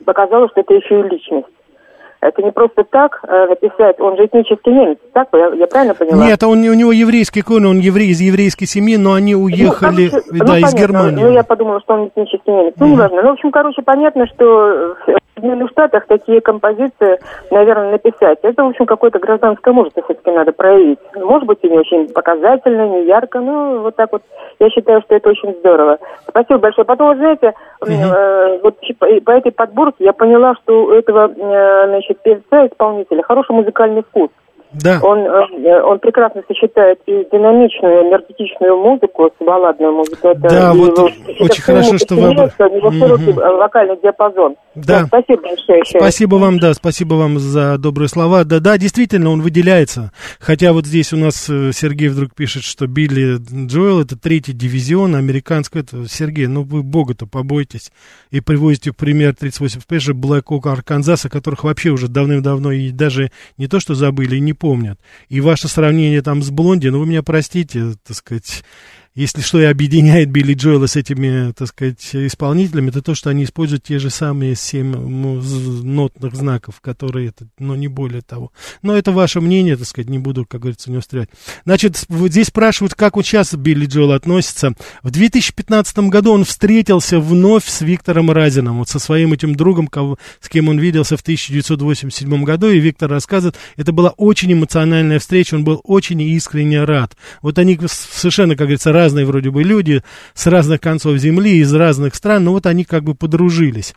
показала, 0.06 0.48
что 0.50 0.62
это 0.62 0.74
еще 0.74 1.00
и 1.00 1.04
личность. 1.04 1.48
Это 2.20 2.42
не 2.42 2.52
просто 2.52 2.84
так 2.84 3.20
э, 3.28 3.48
написать, 3.48 4.00
он 4.00 4.18
же 4.18 4.26
этнический 4.26 4.72
немец, 4.72 4.98
так? 5.14 5.28
Я, 5.34 5.50
я 5.54 5.68
правильно 5.68 5.94
поняла? 5.94 6.26
Нет, 6.26 6.42
он, 6.42 6.60
у 6.64 6.74
него 6.74 6.92
еврейский 6.92 7.44
корень, 7.44 7.68
он 7.68 7.80
еврей 7.80 8.10
из 8.10 8.20
еврейской 8.20 8.66
семьи, 8.66 8.98
но 8.98 9.14
они 9.14 9.36
уехали, 9.36 10.06
Ну, 10.06 10.10
короче, 10.10 10.32
да, 10.32 10.46
ну, 10.46 10.56
из 10.56 10.62
понятно. 10.62 10.78
Германии. 10.80 11.24
Ну, 11.24 11.32
я 11.32 11.44
подумала, 11.44 11.80
что 11.82 11.94
он 11.94 12.08
этнический 12.08 12.52
немец. 12.52 12.74
Ну, 12.80 12.88
неважно. 12.88 13.22
Ну, 13.22 13.30
в 13.30 13.34
общем, 13.34 13.52
короче, 13.52 13.84
понятно, 13.84 14.26
что 14.26 14.96
в 15.06 15.27
Соединенных 15.38 15.70
Штатах 15.72 16.06
такие 16.08 16.42
композиции, 16.42 17.20
наверное, 17.52 17.92
написать. 17.92 18.40
Это, 18.42 18.64
в 18.64 18.70
общем, 18.70 18.86
какое-то 18.86 19.20
гражданское 19.20 19.74
мужество 19.74 20.04
все-таки 20.04 20.32
надо 20.32 20.52
проявить. 20.52 21.00
Может 21.16 21.48
быть, 21.48 21.60
и 21.62 21.70
не 21.70 21.78
очень 21.78 22.10
показательно, 22.10 22.88
не 22.88 23.06
ярко, 23.06 23.40
но 23.40 23.80
вот 23.80 23.96
так 23.96 24.12
вот. 24.12 24.24
Я 24.60 24.70
считаю, 24.70 25.02
что 25.02 25.16
это 25.16 25.30
очень 25.30 25.54
здорово. 25.60 26.00
Спасибо 26.28 26.58
большое. 26.58 26.86
Потом, 26.86 27.10
вы 27.10 27.16
знаете, 27.18 27.54
э, 27.86 28.60
вот 28.64 28.76
по, 29.00 29.08
по 29.22 29.32
этой 29.32 29.52
подборке 29.52 30.04
я 30.06 30.14
поняла, 30.14 30.56
что 30.64 30.86
у 30.86 30.92
этого, 30.92 31.32
э, 31.32 31.88
значит, 31.88 32.20
певца, 32.24 32.66
исполнителя 32.66 33.22
хороший 33.22 33.52
музыкальный 33.52 34.02
вкус. 34.02 34.30
Да. 34.74 35.00
Он, 35.02 35.20
э, 35.20 35.82
он 35.84 36.00
прекрасно 36.00 36.42
сочетает 36.48 37.00
и 37.06 37.26
динамичную, 37.32 38.10
энергетичную 38.10 38.78
музыку 38.78 39.30
с 39.40 39.44
балладной 39.46 39.92
музыкой. 39.92 40.32
Это 40.32 40.42
Да, 40.42 40.72
и 40.74 40.78
вот 40.78 40.98
его- 40.98 41.10
очень 41.40 41.62
хорошо, 41.64 41.98
что 41.98 42.16
вы 42.16 42.28
У 42.30 42.32
него 42.32 42.90
Мгм. 42.90 43.00
широкий 43.00 43.32
э, 43.32 43.34
вокальный 43.58 43.98
диапазон. 44.02 44.56
Да. 44.76 45.06
спасибо 45.06 45.42
большое 45.42 45.80
еще. 45.80 46.00
Спасибо 46.00 46.36
вам, 46.36 46.60
да, 46.60 46.74
спасибо 46.74 47.16
вам 47.16 47.40
за 47.40 47.78
добрые 47.78 48.10
слова. 48.10 48.44
Да, 48.44 48.60
да, 48.60 48.78
действительно, 48.78 49.32
он 49.32 49.42
выделяется. 49.42 50.12
Хотя 50.40 50.74
вот 50.74 50.86
здесь 50.86 51.14
у 51.14 51.18
нас 51.18 51.50
э, 51.50 51.72
Сергей 51.74 52.10
вдруг 52.10 52.36
пишет, 52.36 52.64
что 52.64 52.88
Билли 52.88 53.38
Джоэл 53.68 54.02
это 54.02 54.20
третий 54.20 54.54
дивизион 54.54 55.16
американский. 55.16 55.80
Это, 55.80 56.08
Сергей, 56.08 56.48
ну 56.48 56.64
вы 56.64 56.84
бога-то 56.84 57.26
побойтесь. 57.26 57.92
И 58.32 58.42
привозите 58.42 58.92
в 58.92 58.96
пример 58.98 59.34
38 59.36 60.00
же 60.00 60.14
Блэк 60.14 60.44
Ока 60.50 60.74
Арканзаса, 60.74 61.30
которых 61.30 61.64
вообще 61.64 61.90
уже 61.90 62.08
давным-давно 62.08 62.72
и 62.72 62.92
даже 62.92 63.32
не 63.58 63.68
то 63.68 63.80
что 63.80 63.96
забыли, 63.96 64.36
и 64.36 64.40
не 64.40 64.54
помнят. 64.58 65.00
И 65.30 65.40
ваше 65.40 65.68
сравнение 65.68 66.22
там 66.22 66.42
с 66.42 66.50
Блонди, 66.50 66.88
ну 66.88 67.00
вы 67.00 67.06
меня 67.06 67.24
простите, 67.24 67.94
так 68.06 68.18
сказать, 68.18 68.64
если 69.18 69.42
что 69.42 69.60
и 69.60 69.64
объединяет 69.64 70.30
Билли 70.30 70.54
Джоэла 70.54 70.86
с 70.86 70.96
этими, 70.96 71.52
так 71.54 71.68
сказать, 71.70 72.08
исполнителями, 72.14 72.90
это 72.90 73.02
то, 73.02 73.16
что 73.16 73.32
они 73.32 73.46
используют 73.46 73.84
те 73.84 73.98
же 73.98 74.12
самые 74.12 74.56
семь 74.56 74.96
ну, 74.96 75.42
нотных 75.42 76.36
знаков, 76.36 76.82
которые, 76.82 77.30
это, 77.30 77.48
но 77.58 77.76
не 77.76 77.88
более 77.88 78.22
того. 78.22 78.52
Но 78.84 78.96
это 78.96 79.12
ваше 79.12 79.42
мнение, 79.42 79.76
так 79.76 79.88
сказать, 79.88 80.08
не 80.08 80.20
буду, 80.20 80.46
как 80.46 80.62
говорится, 80.62 80.92
не 80.92 80.98
устрять. 80.98 81.30
Значит, 81.66 81.98
здесь 82.08 82.48
спрашивают, 82.48 82.94
как 82.94 83.16
вот 83.16 83.26
сейчас 83.26 83.56
Билли 83.56 83.88
Джоэл 83.88 84.12
относится. 84.12 84.74
В 85.02 85.10
2015 85.10 85.98
году 86.10 86.34
он 86.34 86.46
встретился 86.46 87.20
вновь 87.20 87.68
с 87.68 87.82
Виктором 87.82 88.30
Разином, 88.30 88.78
вот 88.78 88.90
со 88.90 89.00
своим 89.00 89.34
этим 89.34 89.56
другом, 89.56 89.88
кого, 89.88 90.20
с 90.40 90.48
кем 90.48 90.70
он 90.70 90.78
виделся 90.78 91.18
в 91.18 91.22
1987 91.22 92.44
году, 92.44 92.70
и 92.70 92.78
Виктор 92.78 93.10
рассказывает, 93.10 93.56
это 93.78 93.92
была 93.92 94.10
очень 94.12 94.54
эмоциональная 94.54 95.18
встреча, 95.18 95.56
он 95.56 95.64
был 95.64 95.82
очень 95.86 96.22
искренне 96.22 96.84
рад. 96.84 97.18
Вот 97.42 97.58
они 97.58 97.80
совершенно, 97.88 98.56
как 98.56 98.68
говорится, 98.68 98.92
разные 99.08 99.26
вроде 99.26 99.52
бы 99.52 99.64
люди, 99.64 100.04
с 100.34 100.48
разных 100.48 100.82
концов 100.82 101.18
земли, 101.18 101.60
из 101.60 101.74
разных 101.74 102.14
стран, 102.14 102.44
но 102.44 102.52
вот 102.52 102.66
они 102.66 102.84
как 102.84 103.04
бы 103.04 103.16
подружились. 103.16 103.94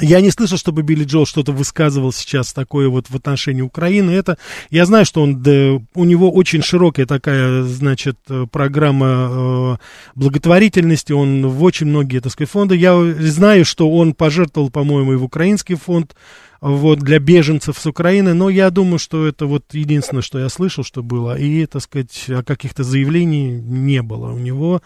Я 0.00 0.20
не 0.20 0.30
слышал, 0.30 0.58
чтобы 0.58 0.82
Билли 0.82 1.04
Джоэл 1.04 1.24
что-то 1.24 1.52
высказывал 1.52 2.12
сейчас 2.12 2.52
такое 2.52 2.88
вот 2.88 3.08
в 3.08 3.14
отношении 3.14 3.62
Украины. 3.62 4.10
Это, 4.10 4.36
я 4.70 4.84
знаю, 4.84 5.06
что 5.06 5.22
он, 5.22 5.42
да, 5.42 5.80
у 5.94 6.04
него 6.04 6.30
очень 6.30 6.62
широкая 6.62 7.06
такая, 7.06 7.62
значит, 7.62 8.18
э, 8.28 8.46
программа 8.50 9.28
э, 9.30 9.76
благотворительности. 10.14 11.12
Он 11.12 11.46
в 11.46 11.62
очень 11.62 11.86
многие, 11.86 12.20
так 12.20 12.32
сказать, 12.32 12.50
фонды. 12.50 12.76
Я 12.76 13.00
знаю, 13.20 13.64
что 13.64 13.90
он 13.90 14.12
пожертвовал, 14.12 14.70
по-моему, 14.70 15.14
и 15.14 15.16
в 15.16 15.24
украинский 15.24 15.76
фонд 15.76 16.14
вот, 16.60 16.98
для 16.98 17.18
беженцев 17.18 17.78
с 17.78 17.86
Украины, 17.86 18.34
но 18.34 18.50
я 18.50 18.70
думаю, 18.70 18.98
что 18.98 19.26
это 19.26 19.46
вот 19.46 19.64
единственное, 19.72 20.22
что 20.22 20.38
я 20.38 20.48
слышал, 20.48 20.84
что 20.84 21.02
было, 21.02 21.38
и, 21.38 21.66
так 21.66 21.82
сказать, 21.82 22.28
каких-то 22.46 22.82
заявлений 22.84 23.50
не 23.60 24.02
было 24.02 24.32
у 24.32 24.38
него, 24.38 24.82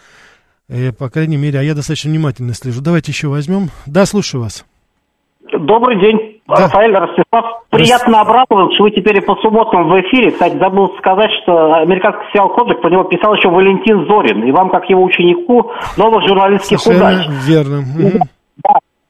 э, 0.68 0.92
по 0.92 1.11
крайней 1.11 1.37
мере, 1.37 1.59
а 1.59 1.62
я 1.62 1.75
достаточно 1.75 2.11
внимательно 2.11 2.55
слежу. 2.55 2.81
Давайте 2.81 3.12
еще 3.12 3.29
возьмем. 3.29 3.70
Да, 3.87 4.07
слушаю 4.07 4.42
вас. 4.42 4.64
Добрый 5.58 6.00
день, 6.00 6.40
Да. 6.48 6.64
Рафаэль 6.64 6.94
Ростислав. 6.94 7.62
Приятно 7.70 8.20
обрадоваться, 8.20 8.74
что 8.74 8.84
вы 8.84 8.90
теперь 8.90 9.18
и 9.18 9.20
по 9.20 9.36
субботам 9.36 9.88
в 9.88 10.00
эфире. 10.00 10.30
Кстати, 10.30 10.56
забыл 10.58 10.94
сказать, 10.98 11.30
что 11.42 11.74
американский 11.74 12.24
сериал 12.32 12.48
«Коджик» 12.50 12.80
по 12.82 12.88
него 12.88 13.04
писал 13.04 13.34
еще 13.34 13.48
Валентин 13.48 14.06
Зорин. 14.06 14.44
И 14.44 14.52
вам, 14.52 14.70
как 14.70 14.88
его 14.88 15.02
ученику, 15.02 15.70
новых 15.96 16.26
журналистских 16.26 16.78
удач. 16.86 17.16
Совершенно 17.16 17.34
верно. 17.46 17.76
Мгм. 17.80 18.20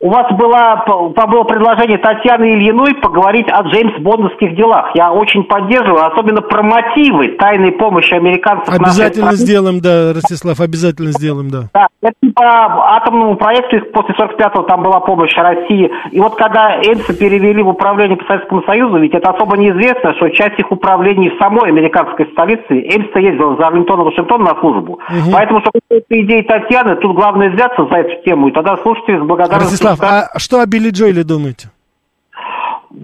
У 0.02 0.08
вас 0.08 0.32
была, 0.32 0.76
по- 0.86 1.26
было 1.26 1.44
предложение 1.44 1.98
Татьяны 1.98 2.54
Ильиной 2.54 2.94
поговорить 2.94 3.46
о 3.50 3.62
Джеймс 3.68 4.00
Бондовских 4.00 4.56
делах. 4.56 4.86
Я 4.94 5.12
очень 5.12 5.44
поддерживаю, 5.44 6.06
особенно 6.10 6.40
про 6.40 6.62
мотивы 6.62 7.36
тайной 7.38 7.72
помощи 7.72 8.14
американцев 8.14 8.74
Обязательно 8.74 9.32
сделаем, 9.34 9.80
да, 9.80 10.14
Ростислав, 10.14 10.58
обязательно 10.60 11.12
сделаем, 11.12 11.50
да. 11.50 11.68
Да, 11.74 11.86
это 12.00 12.14
по 12.34 12.96
атомному 12.96 13.36
проекту 13.36 13.76
после 13.92 14.14
45-го 14.14 14.62
там 14.62 14.82
была 14.82 15.00
помощь 15.00 15.36
России. 15.36 15.90
И 16.12 16.18
вот 16.18 16.34
когда 16.36 16.76
Эльса 16.76 17.12
перевели 17.12 17.62
в 17.62 17.68
управление 17.68 18.16
по 18.16 18.24
Советскому 18.24 18.62
Союзу, 18.62 18.96
ведь 18.98 19.12
это 19.12 19.30
особо 19.30 19.58
неизвестно, 19.58 20.14
что 20.14 20.30
часть 20.30 20.58
их 20.58 20.72
управлений 20.72 21.28
в 21.28 21.38
самой 21.38 21.68
американской 21.68 22.26
столице, 22.32 22.70
Эльса 22.70 23.18
ездила 23.18 23.54
за 23.56 23.66
Арлингтон 23.66 24.00
и 24.00 24.04
Вашингтон 24.04 24.44
на 24.44 24.58
службу. 24.60 24.98
Поэтому, 25.30 25.60
чтобы 25.60 25.80
это 25.90 26.20
идеи 26.22 26.40
Татьяны, 26.40 26.96
тут 26.96 27.14
главное 27.14 27.50
взяться 27.50 27.84
за 27.84 27.96
эту 27.96 28.22
тему, 28.24 28.48
и 28.48 28.52
тогда 28.52 28.78
слушайте 28.78 29.18
с 29.18 29.22
благодарностью. 29.22 29.70
Ростислав, 29.70 29.89
а 30.00 30.38
что 30.38 30.60
о 30.60 30.66
Билли 30.66 30.90
Джоэле 30.90 31.24
думаете? 31.24 31.70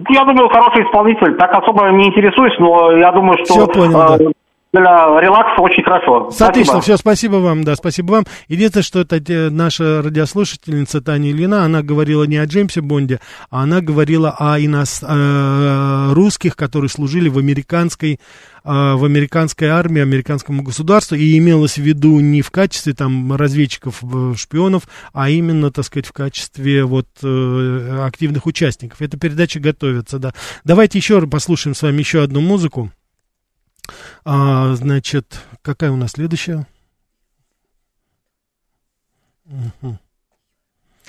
Я 0.09 0.25
думаю, 0.25 0.49
хороший 0.49 0.83
исполнитель. 0.83 1.37
Так 1.37 1.53
особо 1.53 1.89
не 1.91 2.07
интересуюсь, 2.07 2.53
но 2.59 2.91
я 2.97 3.11
думаю, 3.11 3.37
что 3.43 3.53
Всё 3.53 3.67
понял, 3.67 4.01
э, 4.19 4.31
для 4.79 5.19
релакса 5.21 5.61
очень 5.61 5.83
хорошо. 5.83 6.27
Отлично, 6.27 6.73
Спасибо. 6.73 6.81
все, 6.81 6.97
спасибо 6.97 7.35
вам, 7.37 7.63
да, 7.63 7.75
спасибо 7.75 8.11
вам. 8.11 8.25
Единственное, 8.47 8.83
что 8.83 9.01
это 9.01 9.49
наша 9.51 10.01
радиослушательница 10.01 11.01
Таня 11.01 11.31
Ильина, 11.31 11.63
она 11.63 11.81
говорила 11.81 12.23
не 12.23 12.37
о 12.37 12.45
Джеймсе 12.45 12.81
Бонде, 12.81 13.19
а 13.49 13.63
она 13.63 13.81
говорила 13.81 14.35
о 14.37 14.59
инос- 14.59 15.03
э, 15.07 16.13
русских, 16.13 16.55
которые 16.55 16.89
служили 16.89 17.29
в 17.29 17.37
американской, 17.37 18.13
э, 18.13 18.17
в 18.63 19.03
американской 19.05 19.67
армии, 19.69 20.01
американскому 20.01 20.63
государству, 20.63 21.15
и 21.15 21.37
имелось 21.37 21.75
в 21.75 21.81
виду 21.81 22.19
не 22.19 22.41
в 22.41 22.51
качестве 22.51 22.93
там 22.93 23.33
разведчиков, 23.35 24.01
э, 24.03 24.33
шпионов, 24.37 24.83
а 25.13 25.29
именно, 25.29 25.71
так 25.71 25.85
сказать, 25.85 26.05
в 26.05 26.13
качестве 26.13 26.83
вот 26.83 27.07
активных 27.23 28.45
участников. 28.45 29.01
Эта 29.01 29.17
передача 29.17 29.59
готовится, 29.59 30.19
да. 30.19 30.33
Давайте 30.63 30.97
еще 30.97 31.25
послушаем 31.27 31.75
с 31.75 31.81
вами 31.81 31.99
еще 31.99 32.21
одну 32.21 32.41
музыку. 32.41 32.91
А, 34.25 34.73
значит, 34.75 35.39
какая 35.61 35.91
у 35.91 35.95
нас 35.95 36.11
следующая? 36.11 36.67
Мгм. 39.45 39.99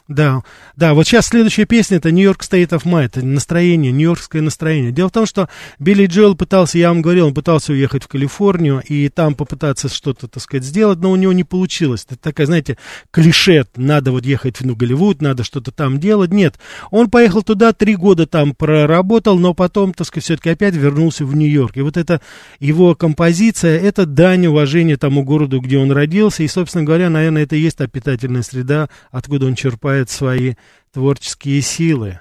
Да, 0.09 0.42
да, 0.75 0.94
вот 0.94 1.07
сейчас 1.07 1.27
следующая 1.27 1.66
песня 1.66 1.99
это 1.99 2.09
York 2.09 2.40
State 2.40 2.71
of 2.71 2.85
Mind, 2.85 3.05
это 3.05 3.27
настроение, 3.27 3.92
нью-йоркское 3.92 4.40
настроение. 4.40 4.90
Дело 4.90 5.09
в 5.09 5.12
том, 5.12 5.27
что 5.27 5.51
Билли 5.79 6.07
Джоэл 6.07 6.35
пытался, 6.35 6.79
я 6.79 6.88
вам 6.88 7.03
говорил, 7.03 7.27
он 7.27 7.35
пытался 7.35 7.73
уехать 7.73 8.05
в 8.05 8.09
Калифорнию 8.09 8.83
и 8.88 9.11
там 9.11 9.35
попытаться 9.35 9.90
что-то, 9.90 10.27
так 10.27 10.42
сказать, 10.42 10.64
сделать, 10.64 11.01
но 11.01 11.11
у 11.11 11.16
него 11.16 11.35
не 11.35 11.44
получилось. 11.44 12.07
Это 12.09 12.16
такая, 12.16 12.47
знаете, 12.47 12.79
клише, 13.11 13.66
надо 13.77 14.11
вот 14.11 14.25
ехать 14.25 14.59
в 14.62 14.77
Голливуд, 14.77 15.21
надо 15.21 15.44
что-то 15.44 15.73
там 15.73 16.01
делать. 16.01 16.33
Нет, 16.33 16.59
он 16.90 17.11
поехал 17.11 17.42
туда, 17.42 17.75
три 17.75 17.94
года 17.94 18.27
там 18.27 18.55
проработал, 18.55 19.38
но 19.38 19.53
потом, 19.53 19.92
так 19.92 20.07
сказать, 20.07 20.25
все-таки 20.25 20.49
опять 20.49 20.75
вернулся 20.75 21.27
в 21.27 21.37
Нью-Йорк. 21.37 21.77
И 21.77 21.83
вот 21.83 21.99
эта 21.99 22.23
его 22.61 22.94
композиция, 22.94 23.79
это 23.79 24.07
дань 24.07 24.47
уважения 24.47 24.97
тому 24.97 25.23
городу, 25.23 25.61
где 25.61 25.77
он 25.77 25.92
родился, 25.92 26.44
и, 26.44 26.49
собственно 26.49 26.85
говоря, 26.85 27.11
наверное, 27.11 27.42
это 27.42 27.57
и 27.57 27.61
есть 27.61 27.77
та 27.77 27.87
питательная 27.87 28.42
среда, 28.42 28.88
откуда 29.11 29.44
он 29.44 29.55
черпает 29.55 29.97
свои 30.06 30.54
творческие 30.92 31.61
силы. 31.61 32.20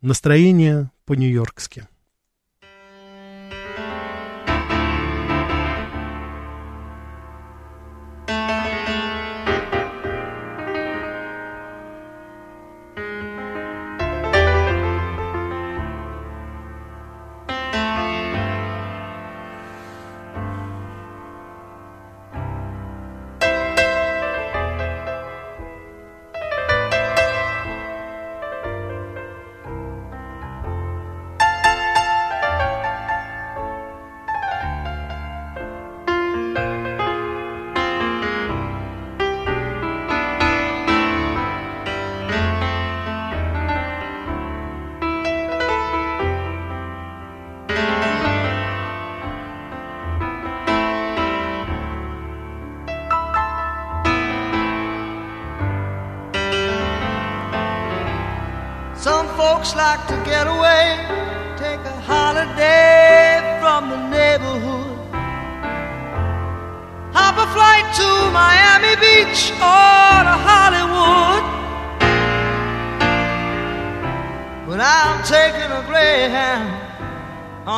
Настроение 0.00 0.90
по-нью-йоркски. 1.04 1.86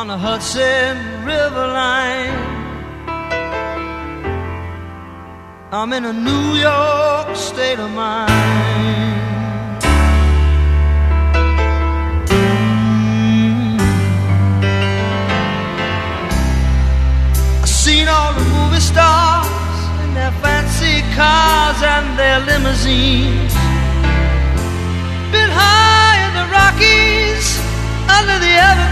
On 0.05 0.19
the 0.19 0.27
Hudson 0.29 1.25
River 1.25 1.67
line. 1.81 2.37
I'm 5.71 5.93
in 5.93 6.05
a 6.05 6.13
New 6.13 6.47
York 6.69 7.35
state 7.35 7.79
of 7.79 7.89
mind. 7.89 8.31
I've 17.63 17.67
seen 17.67 18.07
all 18.07 18.33
the 18.33 18.45
movie 18.55 18.81
stars 18.81 19.47
in 20.03 20.13
their 20.13 20.33
fancy 20.43 21.01
cars 21.15 21.81
and 21.81 22.05
their 22.19 22.39
limousines. 22.49 23.53
Been 25.31 25.51
high 25.61 26.17
in 26.25 26.31
the 26.39 26.45
Rockies, 26.57 27.47
under 28.17 28.37
the 28.45 28.53
evergreens. 28.69 28.84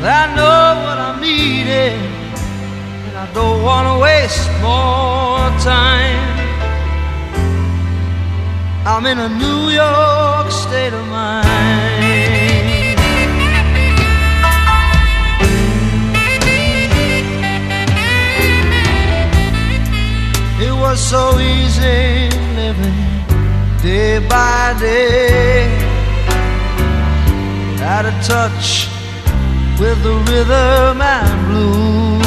I 0.00 0.32
know 0.36 0.82
what 0.84 0.98
I'm 0.98 1.20
needing, 1.20 1.98
and 3.06 3.16
I 3.16 3.28
don't 3.34 3.62
want 3.64 3.88
to 3.88 3.98
waste 4.00 4.48
more 4.62 5.50
time. 5.58 6.38
I'm 8.86 9.04
in 9.06 9.18
a 9.18 9.28
New 9.28 9.70
York 9.70 10.52
state 10.52 10.92
of 10.92 11.04
mind. 11.08 11.48
It 20.60 20.72
was 20.72 21.00
so 21.00 21.38
easy 21.40 22.30
living 22.54 22.94
day 23.82 24.24
by 24.28 24.76
day. 24.78 25.66
Out 27.82 28.06
of 28.06 28.14
touch 28.24 28.97
with 29.80 30.02
the 30.02 30.14
rhythm 30.28 31.00
and 31.00 31.46
blues. 31.46 32.18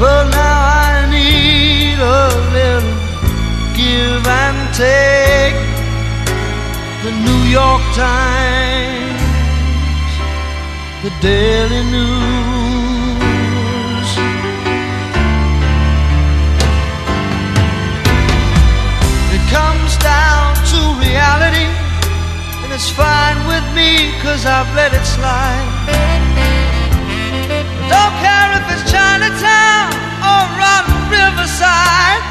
But 0.00 0.24
now 0.30 0.58
I 0.90 1.06
need 1.16 1.98
a 1.98 2.28
little 2.56 2.96
give 3.76 4.26
and 4.26 4.74
take. 4.74 5.58
The 7.04 7.12
New 7.26 7.42
York 7.50 7.82
Times, 7.94 9.22
the 11.04 11.10
Daily 11.20 11.82
News. 11.94 12.90
It 19.34 19.42
comes 19.50 19.92
down 19.98 20.54
to 20.70 20.78
reality, 21.06 21.66
it's 22.82 22.90
fine 22.90 23.38
with 23.46 23.62
me, 23.76 24.10
cause 24.22 24.44
I've 24.44 24.66
let 24.74 24.92
it 24.92 25.06
slide. 25.06 25.70
Don't 27.86 28.14
care 28.18 28.48
if 28.58 28.64
it's 28.74 28.84
Chinatown 28.90 29.86
or 30.26 30.42
Rotten 30.58 30.98
Riverside. 31.06 32.24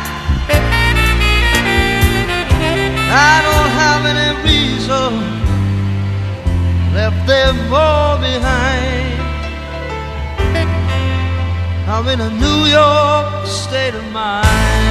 I 3.31 3.33
don't 3.47 3.71
have 3.83 4.01
any 4.11 4.29
reason 4.43 5.11
left 6.99 7.21
them 7.25 7.55
all 7.73 8.17
behind. 8.19 9.21
I'm 11.87 12.07
in 12.09 12.19
a 12.19 12.31
New 12.43 12.65
York 12.65 13.47
state 13.47 13.95
of 13.95 14.03
mind. 14.11 14.90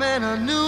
I'm 0.00 0.04
in 0.04 0.22
a 0.22 0.36
New 0.36 0.67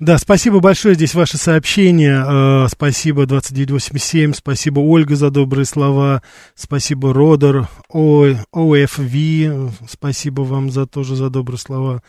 Да, 0.00 0.16
спасибо 0.16 0.60
большое. 0.60 0.94
Здесь 0.94 1.14
ваше 1.14 1.36
сообщение. 1.36 2.24
Э, 2.26 2.68
Спасибо 2.70 3.26
2987. 3.26 4.32
Спасибо 4.32 4.80
Ольга 4.80 5.14
за 5.14 5.30
добрые 5.30 5.66
слова. 5.66 6.22
Спасибо 6.54 7.12
Родер. 7.12 7.68
ОФВ. 7.90 9.76
Спасибо 9.90 10.40
вам 10.40 10.70
за 10.70 10.86
тоже 10.86 11.16
за 11.16 11.28
добрые 11.28 11.58
слова. 11.58 12.02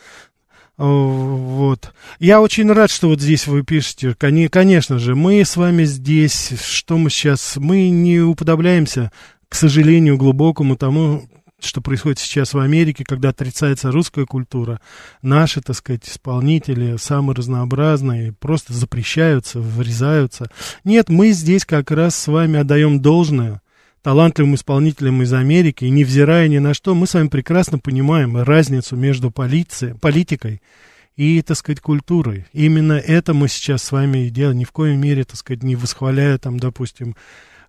О, 0.78 0.86
Вот. 0.86 1.92
Я 2.18 2.40
очень 2.40 2.72
рад, 2.72 2.90
что 2.90 3.08
вот 3.08 3.20
здесь 3.20 3.46
вы 3.46 3.62
пишете. 3.62 4.14
Коне- 4.18 4.48
Конечно 4.48 4.98
же, 4.98 5.14
мы 5.14 5.44
с 5.44 5.56
вами 5.56 5.84
здесь, 5.84 6.54
что 6.64 6.96
мы 6.96 7.10
сейчас, 7.10 7.58
мы 7.58 7.90
не 7.90 8.20
уподобляемся, 8.20 9.12
к 9.50 9.54
сожалению, 9.54 10.16
глубокому 10.16 10.76
тому, 10.76 11.28
что 11.64 11.80
происходит 11.80 12.18
сейчас 12.18 12.54
в 12.54 12.58
Америке, 12.58 13.04
когда 13.04 13.30
отрицается 13.30 13.90
русская 13.90 14.26
культура. 14.26 14.80
Наши, 15.22 15.60
так 15.60 15.76
сказать, 15.76 16.08
исполнители 16.08 16.96
самые 16.96 17.36
разнообразные, 17.36 18.32
просто 18.32 18.72
запрещаются, 18.72 19.60
врезаются. 19.60 20.50
Нет, 20.84 21.08
мы 21.08 21.32
здесь 21.32 21.64
как 21.64 21.90
раз 21.90 22.16
с 22.16 22.28
вами 22.28 22.58
отдаем 22.58 23.00
должное 23.00 23.60
талантливым 24.02 24.56
исполнителям 24.56 25.22
из 25.22 25.32
Америки, 25.32 25.84
и 25.84 25.90
невзирая 25.90 26.48
ни 26.48 26.58
на 26.58 26.74
что, 26.74 26.94
мы 26.94 27.06
с 27.06 27.14
вами 27.14 27.28
прекрасно 27.28 27.78
понимаем 27.78 28.36
разницу 28.36 28.96
между 28.96 29.30
полицией, 29.30 29.94
политикой 29.94 30.60
и, 31.16 31.40
так 31.42 31.56
сказать, 31.56 31.80
культурой. 31.80 32.46
Именно 32.52 32.94
это 32.94 33.34
мы 33.34 33.48
сейчас 33.48 33.82
с 33.84 33.92
вами 33.92 34.26
и 34.26 34.30
делаем. 34.30 34.58
Ни 34.58 34.64
в 34.64 34.72
коей 34.72 34.96
мере, 34.96 35.24
так 35.24 35.36
сказать, 35.36 35.62
не 35.62 35.76
восхваляя 35.76 36.38
там, 36.38 36.58
допустим, 36.58 37.14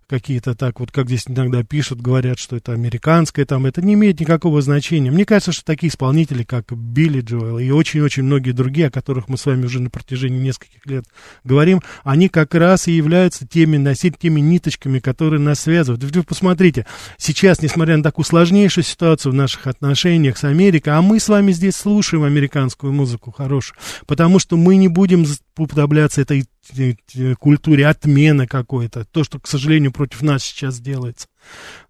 какие-то 0.08 0.54
так 0.54 0.80
вот, 0.80 0.90
как 0.90 1.06
здесь 1.06 1.24
иногда 1.26 1.62
пишут, 1.62 2.00
говорят, 2.00 2.38
что 2.38 2.56
это 2.56 2.72
американское, 2.72 3.44
там, 3.44 3.66
это 3.66 3.82
не 3.82 3.94
имеет 3.94 4.20
никакого 4.20 4.62
значения. 4.62 5.10
Мне 5.10 5.24
кажется, 5.24 5.52
что 5.52 5.64
такие 5.64 5.90
исполнители, 5.90 6.42
как 6.42 6.72
Билли 6.72 7.20
Джоэл 7.20 7.58
и 7.58 7.70
очень-очень 7.70 8.22
многие 8.24 8.52
другие, 8.52 8.88
о 8.88 8.90
которых 8.90 9.28
мы 9.28 9.36
с 9.36 9.46
вами 9.46 9.66
уже 9.66 9.80
на 9.80 9.90
протяжении 9.90 10.38
нескольких 10.38 10.84
лет 10.86 11.04
говорим, 11.44 11.82
они 12.02 12.28
как 12.28 12.54
раз 12.54 12.88
и 12.88 12.92
являются 12.92 13.46
теми 13.46 13.76
носить 13.76 14.18
теми 14.18 14.40
ниточками, 14.40 14.98
которые 14.98 15.40
нас 15.40 15.60
связывают. 15.60 16.02
Вы 16.04 16.22
посмотрите, 16.22 16.86
сейчас, 17.18 17.62
несмотря 17.62 17.96
на 17.96 18.02
такую 18.02 18.24
сложнейшую 18.24 18.84
ситуацию 18.84 19.32
в 19.32 19.34
наших 19.34 19.66
отношениях 19.66 20.38
с 20.38 20.44
Америкой, 20.44 20.94
а 20.94 21.02
мы 21.02 21.20
с 21.20 21.28
вами 21.28 21.52
здесь 21.52 21.76
слушаем 21.76 22.24
американскую 22.24 22.92
музыку 22.92 23.30
хорошую, 23.30 23.78
потому 24.06 24.38
что 24.38 24.56
мы 24.56 24.76
не 24.76 24.88
будем 24.88 25.24
уподобляться 25.56 26.20
этой 26.20 26.46
э, 26.76 27.34
культуре 27.38 27.86
отмены 27.86 28.46
какой-то, 28.46 29.04
то, 29.04 29.24
что, 29.24 29.38
к 29.38 29.46
сожалению, 29.46 29.92
против 29.92 30.22
нас 30.22 30.42
сейчас 30.42 30.80
делается. 30.80 31.28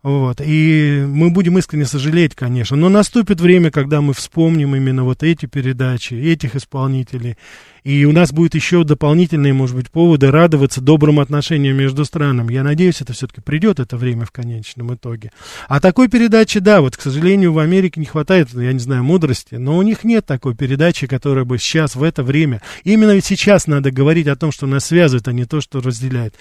Вот. 0.02 0.40
И 0.44 1.02
мы 1.09 1.30
будем 1.30 1.59
искренне 1.59 1.86
сожалеть, 1.86 2.34
конечно. 2.34 2.76
Но 2.76 2.88
наступит 2.88 3.40
время, 3.40 3.70
когда 3.70 4.00
мы 4.00 4.12
вспомним 4.12 4.76
именно 4.76 5.05
вот 5.05 5.22
эти 5.22 5.46
передачи, 5.46 6.14
этих 6.14 6.57
исполнителей. 6.57 7.36
И 7.84 8.07
у 8.07 8.12
нас 8.12 8.32
будет 8.32 8.55
еще 8.55 8.82
дополнительные, 8.82 9.52
может 9.52 9.76
быть, 9.76 9.90
поводы 9.90 10.30
радоваться 10.30 10.80
добрым 10.80 11.20
отношениям 11.20 11.76
между 11.76 12.07
странами. 12.07 12.55
Я 12.55 12.62
надеюсь, 12.62 13.02
это 13.02 13.12
все-таки 13.12 13.42
придет 13.42 13.78
это 13.78 13.98
время 13.98 14.24
в 14.24 14.30
конечном 14.30 14.94
итоге. 14.94 15.30
А 15.68 15.80
такой 15.80 16.09
передачи, 16.09 16.61
да, 16.61 16.80
вот, 16.80 16.96
к 16.96 17.02
сожалению, 17.02 17.52
в 17.52 17.59
Америке 17.59 18.00
не 18.00 18.07
хватает, 18.07 18.48
я 18.55 18.72
не 18.72 18.78
знаю, 18.78 19.05
мудрости, 19.05 19.57
но 19.57 19.76
у 19.76 19.82
них 19.82 20.02
нет 20.02 20.24
такой 20.24 20.55
передачи, 20.55 21.07
которая 21.07 21.44
бы 21.44 21.59
сейчас, 21.59 21.94
в 21.94 22.02
это 22.02 22.22
время, 22.22 22.62
именно 22.84 23.20
сейчас 23.20 23.66
надо 23.66 23.90
говорить 23.90 24.28
о 24.28 24.36
том, 24.36 24.50
что 24.50 24.66
нас 24.66 24.86
связывает, 24.86 25.28
а 25.28 25.34
не 25.34 25.44
то, 25.44 25.61
что 25.61 25.82
разделяет. 25.82 26.34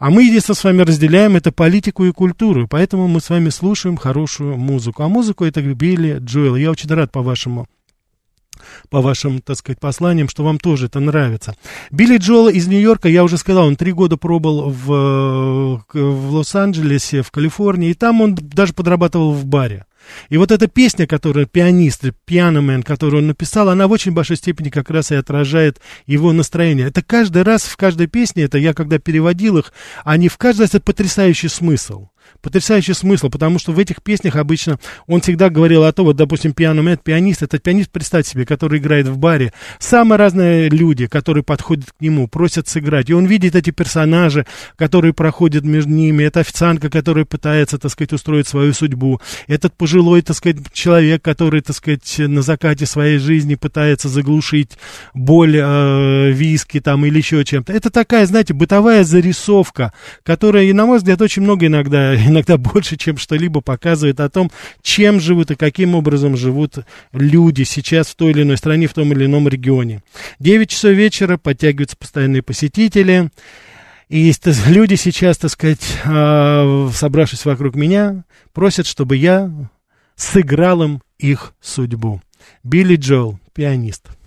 А 0.00 0.10
мы 0.10 0.24
единственное 0.24 0.56
с 0.56 0.64
вами 0.64 0.82
разделяем 0.82 1.36
это 1.36 1.52
политику 1.52 2.06
и 2.06 2.12
культуру, 2.12 2.57
и 2.62 2.66
поэтому 2.66 3.08
мы 3.08 3.20
с 3.20 3.30
вами 3.30 3.50
слушаем 3.50 3.96
хорошую 3.96 4.56
музыку. 4.56 5.02
А 5.02 5.08
музыку 5.08 5.44
это 5.44 5.62
Билли 5.62 6.18
Джоэл. 6.20 6.56
Я 6.56 6.70
очень 6.70 6.88
рад 6.90 7.12
по 7.12 7.22
вашему 7.22 7.66
по 8.90 9.00
вашим, 9.00 9.40
так 9.40 9.56
сказать, 9.56 9.80
посланиям, 9.80 10.28
что 10.28 10.44
вам 10.44 10.58
тоже 10.58 10.86
это 10.86 11.00
нравится. 11.00 11.54
Билли 11.90 12.18
Джоэл 12.18 12.48
из 12.48 12.66
Нью-Йорка, 12.66 13.08
я 13.08 13.24
уже 13.24 13.38
сказал, 13.38 13.66
он 13.66 13.76
три 13.76 13.92
года 13.92 14.16
пробыл 14.16 14.70
в, 14.70 15.84
в 15.92 16.30
Лос-Анджелесе, 16.32 17.22
в 17.22 17.30
Калифорнии, 17.30 17.90
и 17.90 17.94
там 17.94 18.20
он 18.20 18.34
даже 18.34 18.72
подрабатывал 18.72 19.32
в 19.32 19.46
баре. 19.46 19.84
И 20.30 20.38
вот 20.38 20.50
эта 20.52 20.68
песня, 20.68 21.06
которая 21.06 21.44
пианист, 21.44 22.04
пианомен, 22.24 22.82
которую 22.82 23.22
он 23.22 23.28
написал, 23.28 23.68
она 23.68 23.86
в 23.86 23.90
очень 23.90 24.12
большой 24.12 24.36
степени 24.36 24.70
как 24.70 24.88
раз 24.90 25.10
и 25.10 25.16
отражает 25.16 25.80
его 26.06 26.32
настроение. 26.32 26.86
Это 26.86 27.02
каждый 27.02 27.42
раз 27.42 27.64
в 27.64 27.76
каждой 27.76 28.06
песне, 28.06 28.44
это 28.44 28.56
я 28.56 28.72
когда 28.72 28.98
переводил 28.98 29.58
их, 29.58 29.72
они 30.04 30.28
в 30.28 30.38
каждой 30.38 30.62
раз 30.62 30.70
это 30.70 30.80
потрясающий 30.80 31.48
смысл 31.48 32.08
потрясающий 32.40 32.94
смысл, 32.94 33.28
потому 33.30 33.58
что 33.58 33.72
в 33.72 33.78
этих 33.78 34.02
песнях 34.02 34.36
обычно 34.36 34.78
он 35.06 35.20
всегда 35.20 35.50
говорил 35.50 35.84
о 35.84 35.92
том, 35.92 36.06
вот, 36.06 36.16
допустим, 36.16 36.52
пианомен, 36.52 36.98
пианист, 36.98 37.42
этот 37.42 37.62
пианист, 37.62 37.90
представьте 37.90 38.32
себе, 38.32 38.46
который 38.46 38.78
играет 38.78 39.08
в 39.08 39.18
баре, 39.18 39.52
самые 39.78 40.18
разные 40.18 40.68
люди, 40.68 41.06
которые 41.06 41.42
подходят 41.42 41.90
к 41.90 42.00
нему, 42.00 42.28
просят 42.28 42.68
сыграть, 42.68 43.10
и 43.10 43.14
он 43.14 43.26
видит 43.26 43.54
эти 43.54 43.70
персонажи, 43.70 44.46
которые 44.76 45.12
проходят 45.12 45.64
между 45.64 45.90
ними, 45.90 46.24
это 46.24 46.40
официантка, 46.40 46.90
которая 46.90 47.24
пытается, 47.24 47.78
так 47.78 47.90
сказать, 47.90 48.12
устроить 48.12 48.48
свою 48.48 48.72
судьбу, 48.72 49.20
этот 49.46 49.74
пожилой, 49.76 50.22
так 50.22 50.36
сказать, 50.36 50.58
человек, 50.72 51.22
который, 51.22 51.60
так 51.60 51.76
сказать, 51.76 52.18
на 52.18 52.42
закате 52.42 52.86
своей 52.86 53.18
жизни 53.18 53.54
пытается 53.54 54.08
заглушить 54.08 54.78
боль 55.14 55.56
э, 55.56 56.30
виски 56.30 56.80
там 56.80 57.04
или 57.04 57.18
еще 57.18 57.44
чем-то. 57.44 57.72
Это 57.72 57.90
такая, 57.90 58.26
знаете, 58.26 58.54
бытовая 58.54 59.04
зарисовка, 59.04 59.92
которая, 60.22 60.64
и, 60.64 60.72
на 60.72 60.86
мой 60.86 60.98
взгляд, 60.98 61.20
очень 61.20 61.42
много 61.42 61.66
иногда 61.66 62.14
иногда 62.26 62.56
больше, 62.56 62.96
чем 62.96 63.16
что-либо 63.16 63.60
показывает 63.60 64.20
о 64.20 64.28
том, 64.28 64.50
чем 64.82 65.20
живут 65.20 65.50
и 65.50 65.56
каким 65.56 65.94
образом 65.94 66.36
живут 66.36 66.78
люди 67.12 67.62
сейчас 67.62 68.08
в 68.08 68.16
той 68.16 68.30
или 68.30 68.42
иной 68.42 68.56
стране, 68.56 68.86
в 68.86 68.94
том 68.94 69.12
или 69.12 69.26
ином 69.26 69.48
регионе. 69.48 70.02
9 70.40 70.68
часов 70.68 70.92
вечера, 70.92 71.36
подтягиваются 71.36 71.96
постоянные 71.96 72.42
посетители. 72.42 73.30
И 74.08 74.32
люди 74.66 74.94
сейчас, 74.94 75.36
так 75.36 75.50
сказать, 75.50 75.86
э, 76.04 76.88
собравшись 76.94 77.44
вокруг 77.44 77.74
меня, 77.74 78.24
просят, 78.54 78.86
чтобы 78.86 79.16
я 79.16 79.50
сыграл 80.16 80.82
им 80.82 81.02
их 81.18 81.52
судьбу. 81.60 82.22
Билли 82.64 82.96
Джоэл, 82.96 83.38
пианист. 83.52 84.17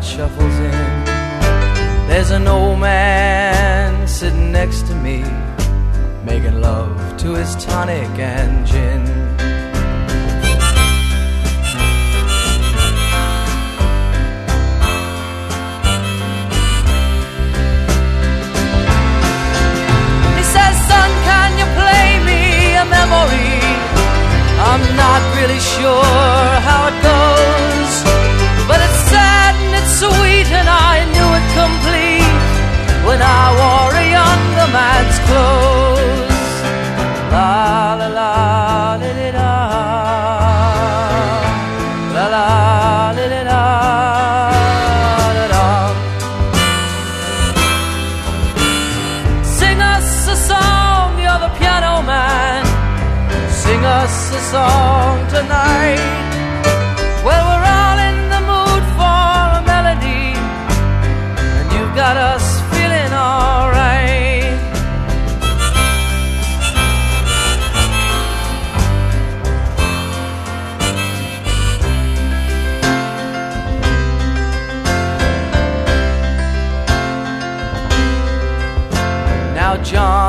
Crowd 0.00 0.04
shuffles 0.04 0.58
in. 0.58 1.04
There's 2.08 2.30
an 2.30 2.46
old 2.46 2.78
man 2.80 4.06
sitting 4.08 4.52
next 4.52 4.86
to 4.88 4.94
me, 4.94 5.22
making 6.24 6.60
love 6.60 7.16
to 7.18 7.34
his 7.34 7.54
tonic 7.64 8.08
and 8.18 8.66
gin. 8.66 9.06
He 20.36 20.44
says, 20.44 20.74
Son, 20.88 21.10
can 21.28 21.50
you 21.60 21.66
play 21.80 22.08
me 22.28 22.74
a 22.76 22.84
memory? 22.84 23.60
I'm 24.70 24.84
not 24.96 25.22
really 25.36 25.60
sure 25.60 26.44
how 26.68 26.88
it 26.90 26.96
goes, 27.02 27.92
but 28.68 28.78
it's 28.80 29.10
sad 29.10 29.49
and 30.52 30.68
I 30.68 31.04
knew 31.12 31.28
it 31.38 31.46
complete 31.60 32.36
when 33.06 33.20
I 33.22 33.44
wore 33.58 33.94
a 33.94 34.06
younger 34.18 34.68
man's 34.72 35.18
clothes. 35.26 35.89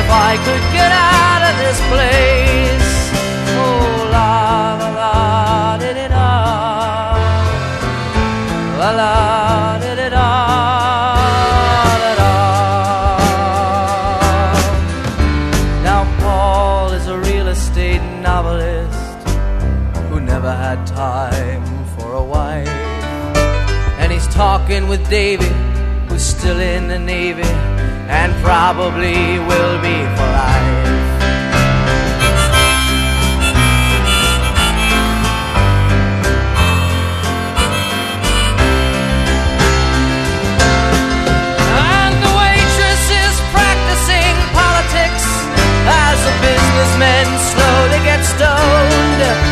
if 0.00 0.08
I 0.10 0.36
could 0.46 0.64
get 0.78 0.90
out 0.90 1.42
of 1.48 1.54
this 1.62 1.78
place. 1.92 2.90
Oh, 3.62 4.10
la 4.14 4.76
la 4.80 4.88
la, 5.00 5.78
did 5.78 5.96
it 5.96 6.12
all. 6.12 7.18
La 8.80 8.90
la, 9.00 9.78
did 9.78 9.98
it 9.98 10.12
all, 10.12 11.14
all. 12.28 13.14
Now 15.88 16.02
Paul 16.20 16.92
is 16.92 17.06
a 17.06 17.18
real 17.18 17.48
estate 17.48 18.02
novelist 18.20 19.28
who 20.08 20.20
never 20.20 20.52
had 20.52 20.86
time 20.86 21.64
for 21.96 22.12
a 22.12 22.22
wife. 22.22 22.68
And 24.00 24.12
he's 24.12 24.28
talking 24.28 24.88
with 24.88 25.08
Davy, 25.08 25.52
who's 26.08 26.24
still 26.24 26.60
in 26.60 26.88
the 26.88 26.98
Navy, 26.98 27.50
and 28.14 28.32
probably 28.44 29.40
will 29.40 29.76
be 29.82 29.98
for 30.14 30.28
life. 30.38 30.70
And 41.98 42.14
the 42.24 42.32
waitress 42.40 43.04
is 43.24 43.34
practicing 43.50 44.34
politics 44.60 45.26
as 46.06 46.16
the 46.26 46.34
businessmen 46.46 47.26
slowly 47.50 48.00
get 48.08 48.22
stoned. 48.24 49.43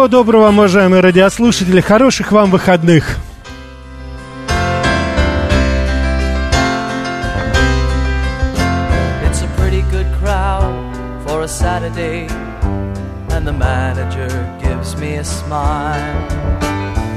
Всего 0.00 0.08
доброго, 0.08 0.48
уважаемые 0.48 1.02
радиослушатели. 1.02 1.82
Хороших 1.82 2.32
вам 2.32 2.50
выходных. 2.50 3.18
for 11.26 11.42
a 11.42 11.48
Saturday, 11.48 12.28
and 13.28 13.46
the 13.46 13.52
manager 13.52 14.30
gives 14.62 14.96
me 14.96 15.16
a 15.16 15.24
smile. 15.24 16.28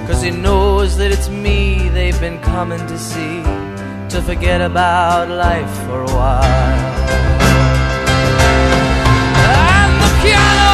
Cause 0.05 0.21
he 0.21 0.31
knows 0.31 0.97
that 0.97 1.09
it's 1.13 1.29
me 1.29 1.87
they've 1.93 2.19
been 2.19 2.39
coming 2.41 2.85
to 2.85 2.97
see 2.97 3.43
to 4.09 4.21
forget 4.21 4.59
about 4.59 5.29
life 5.29 5.73
for 5.87 6.01
a 6.01 6.11
while. 6.17 6.43
And 9.55 10.01
the 10.01 10.09
piano! 10.21 10.72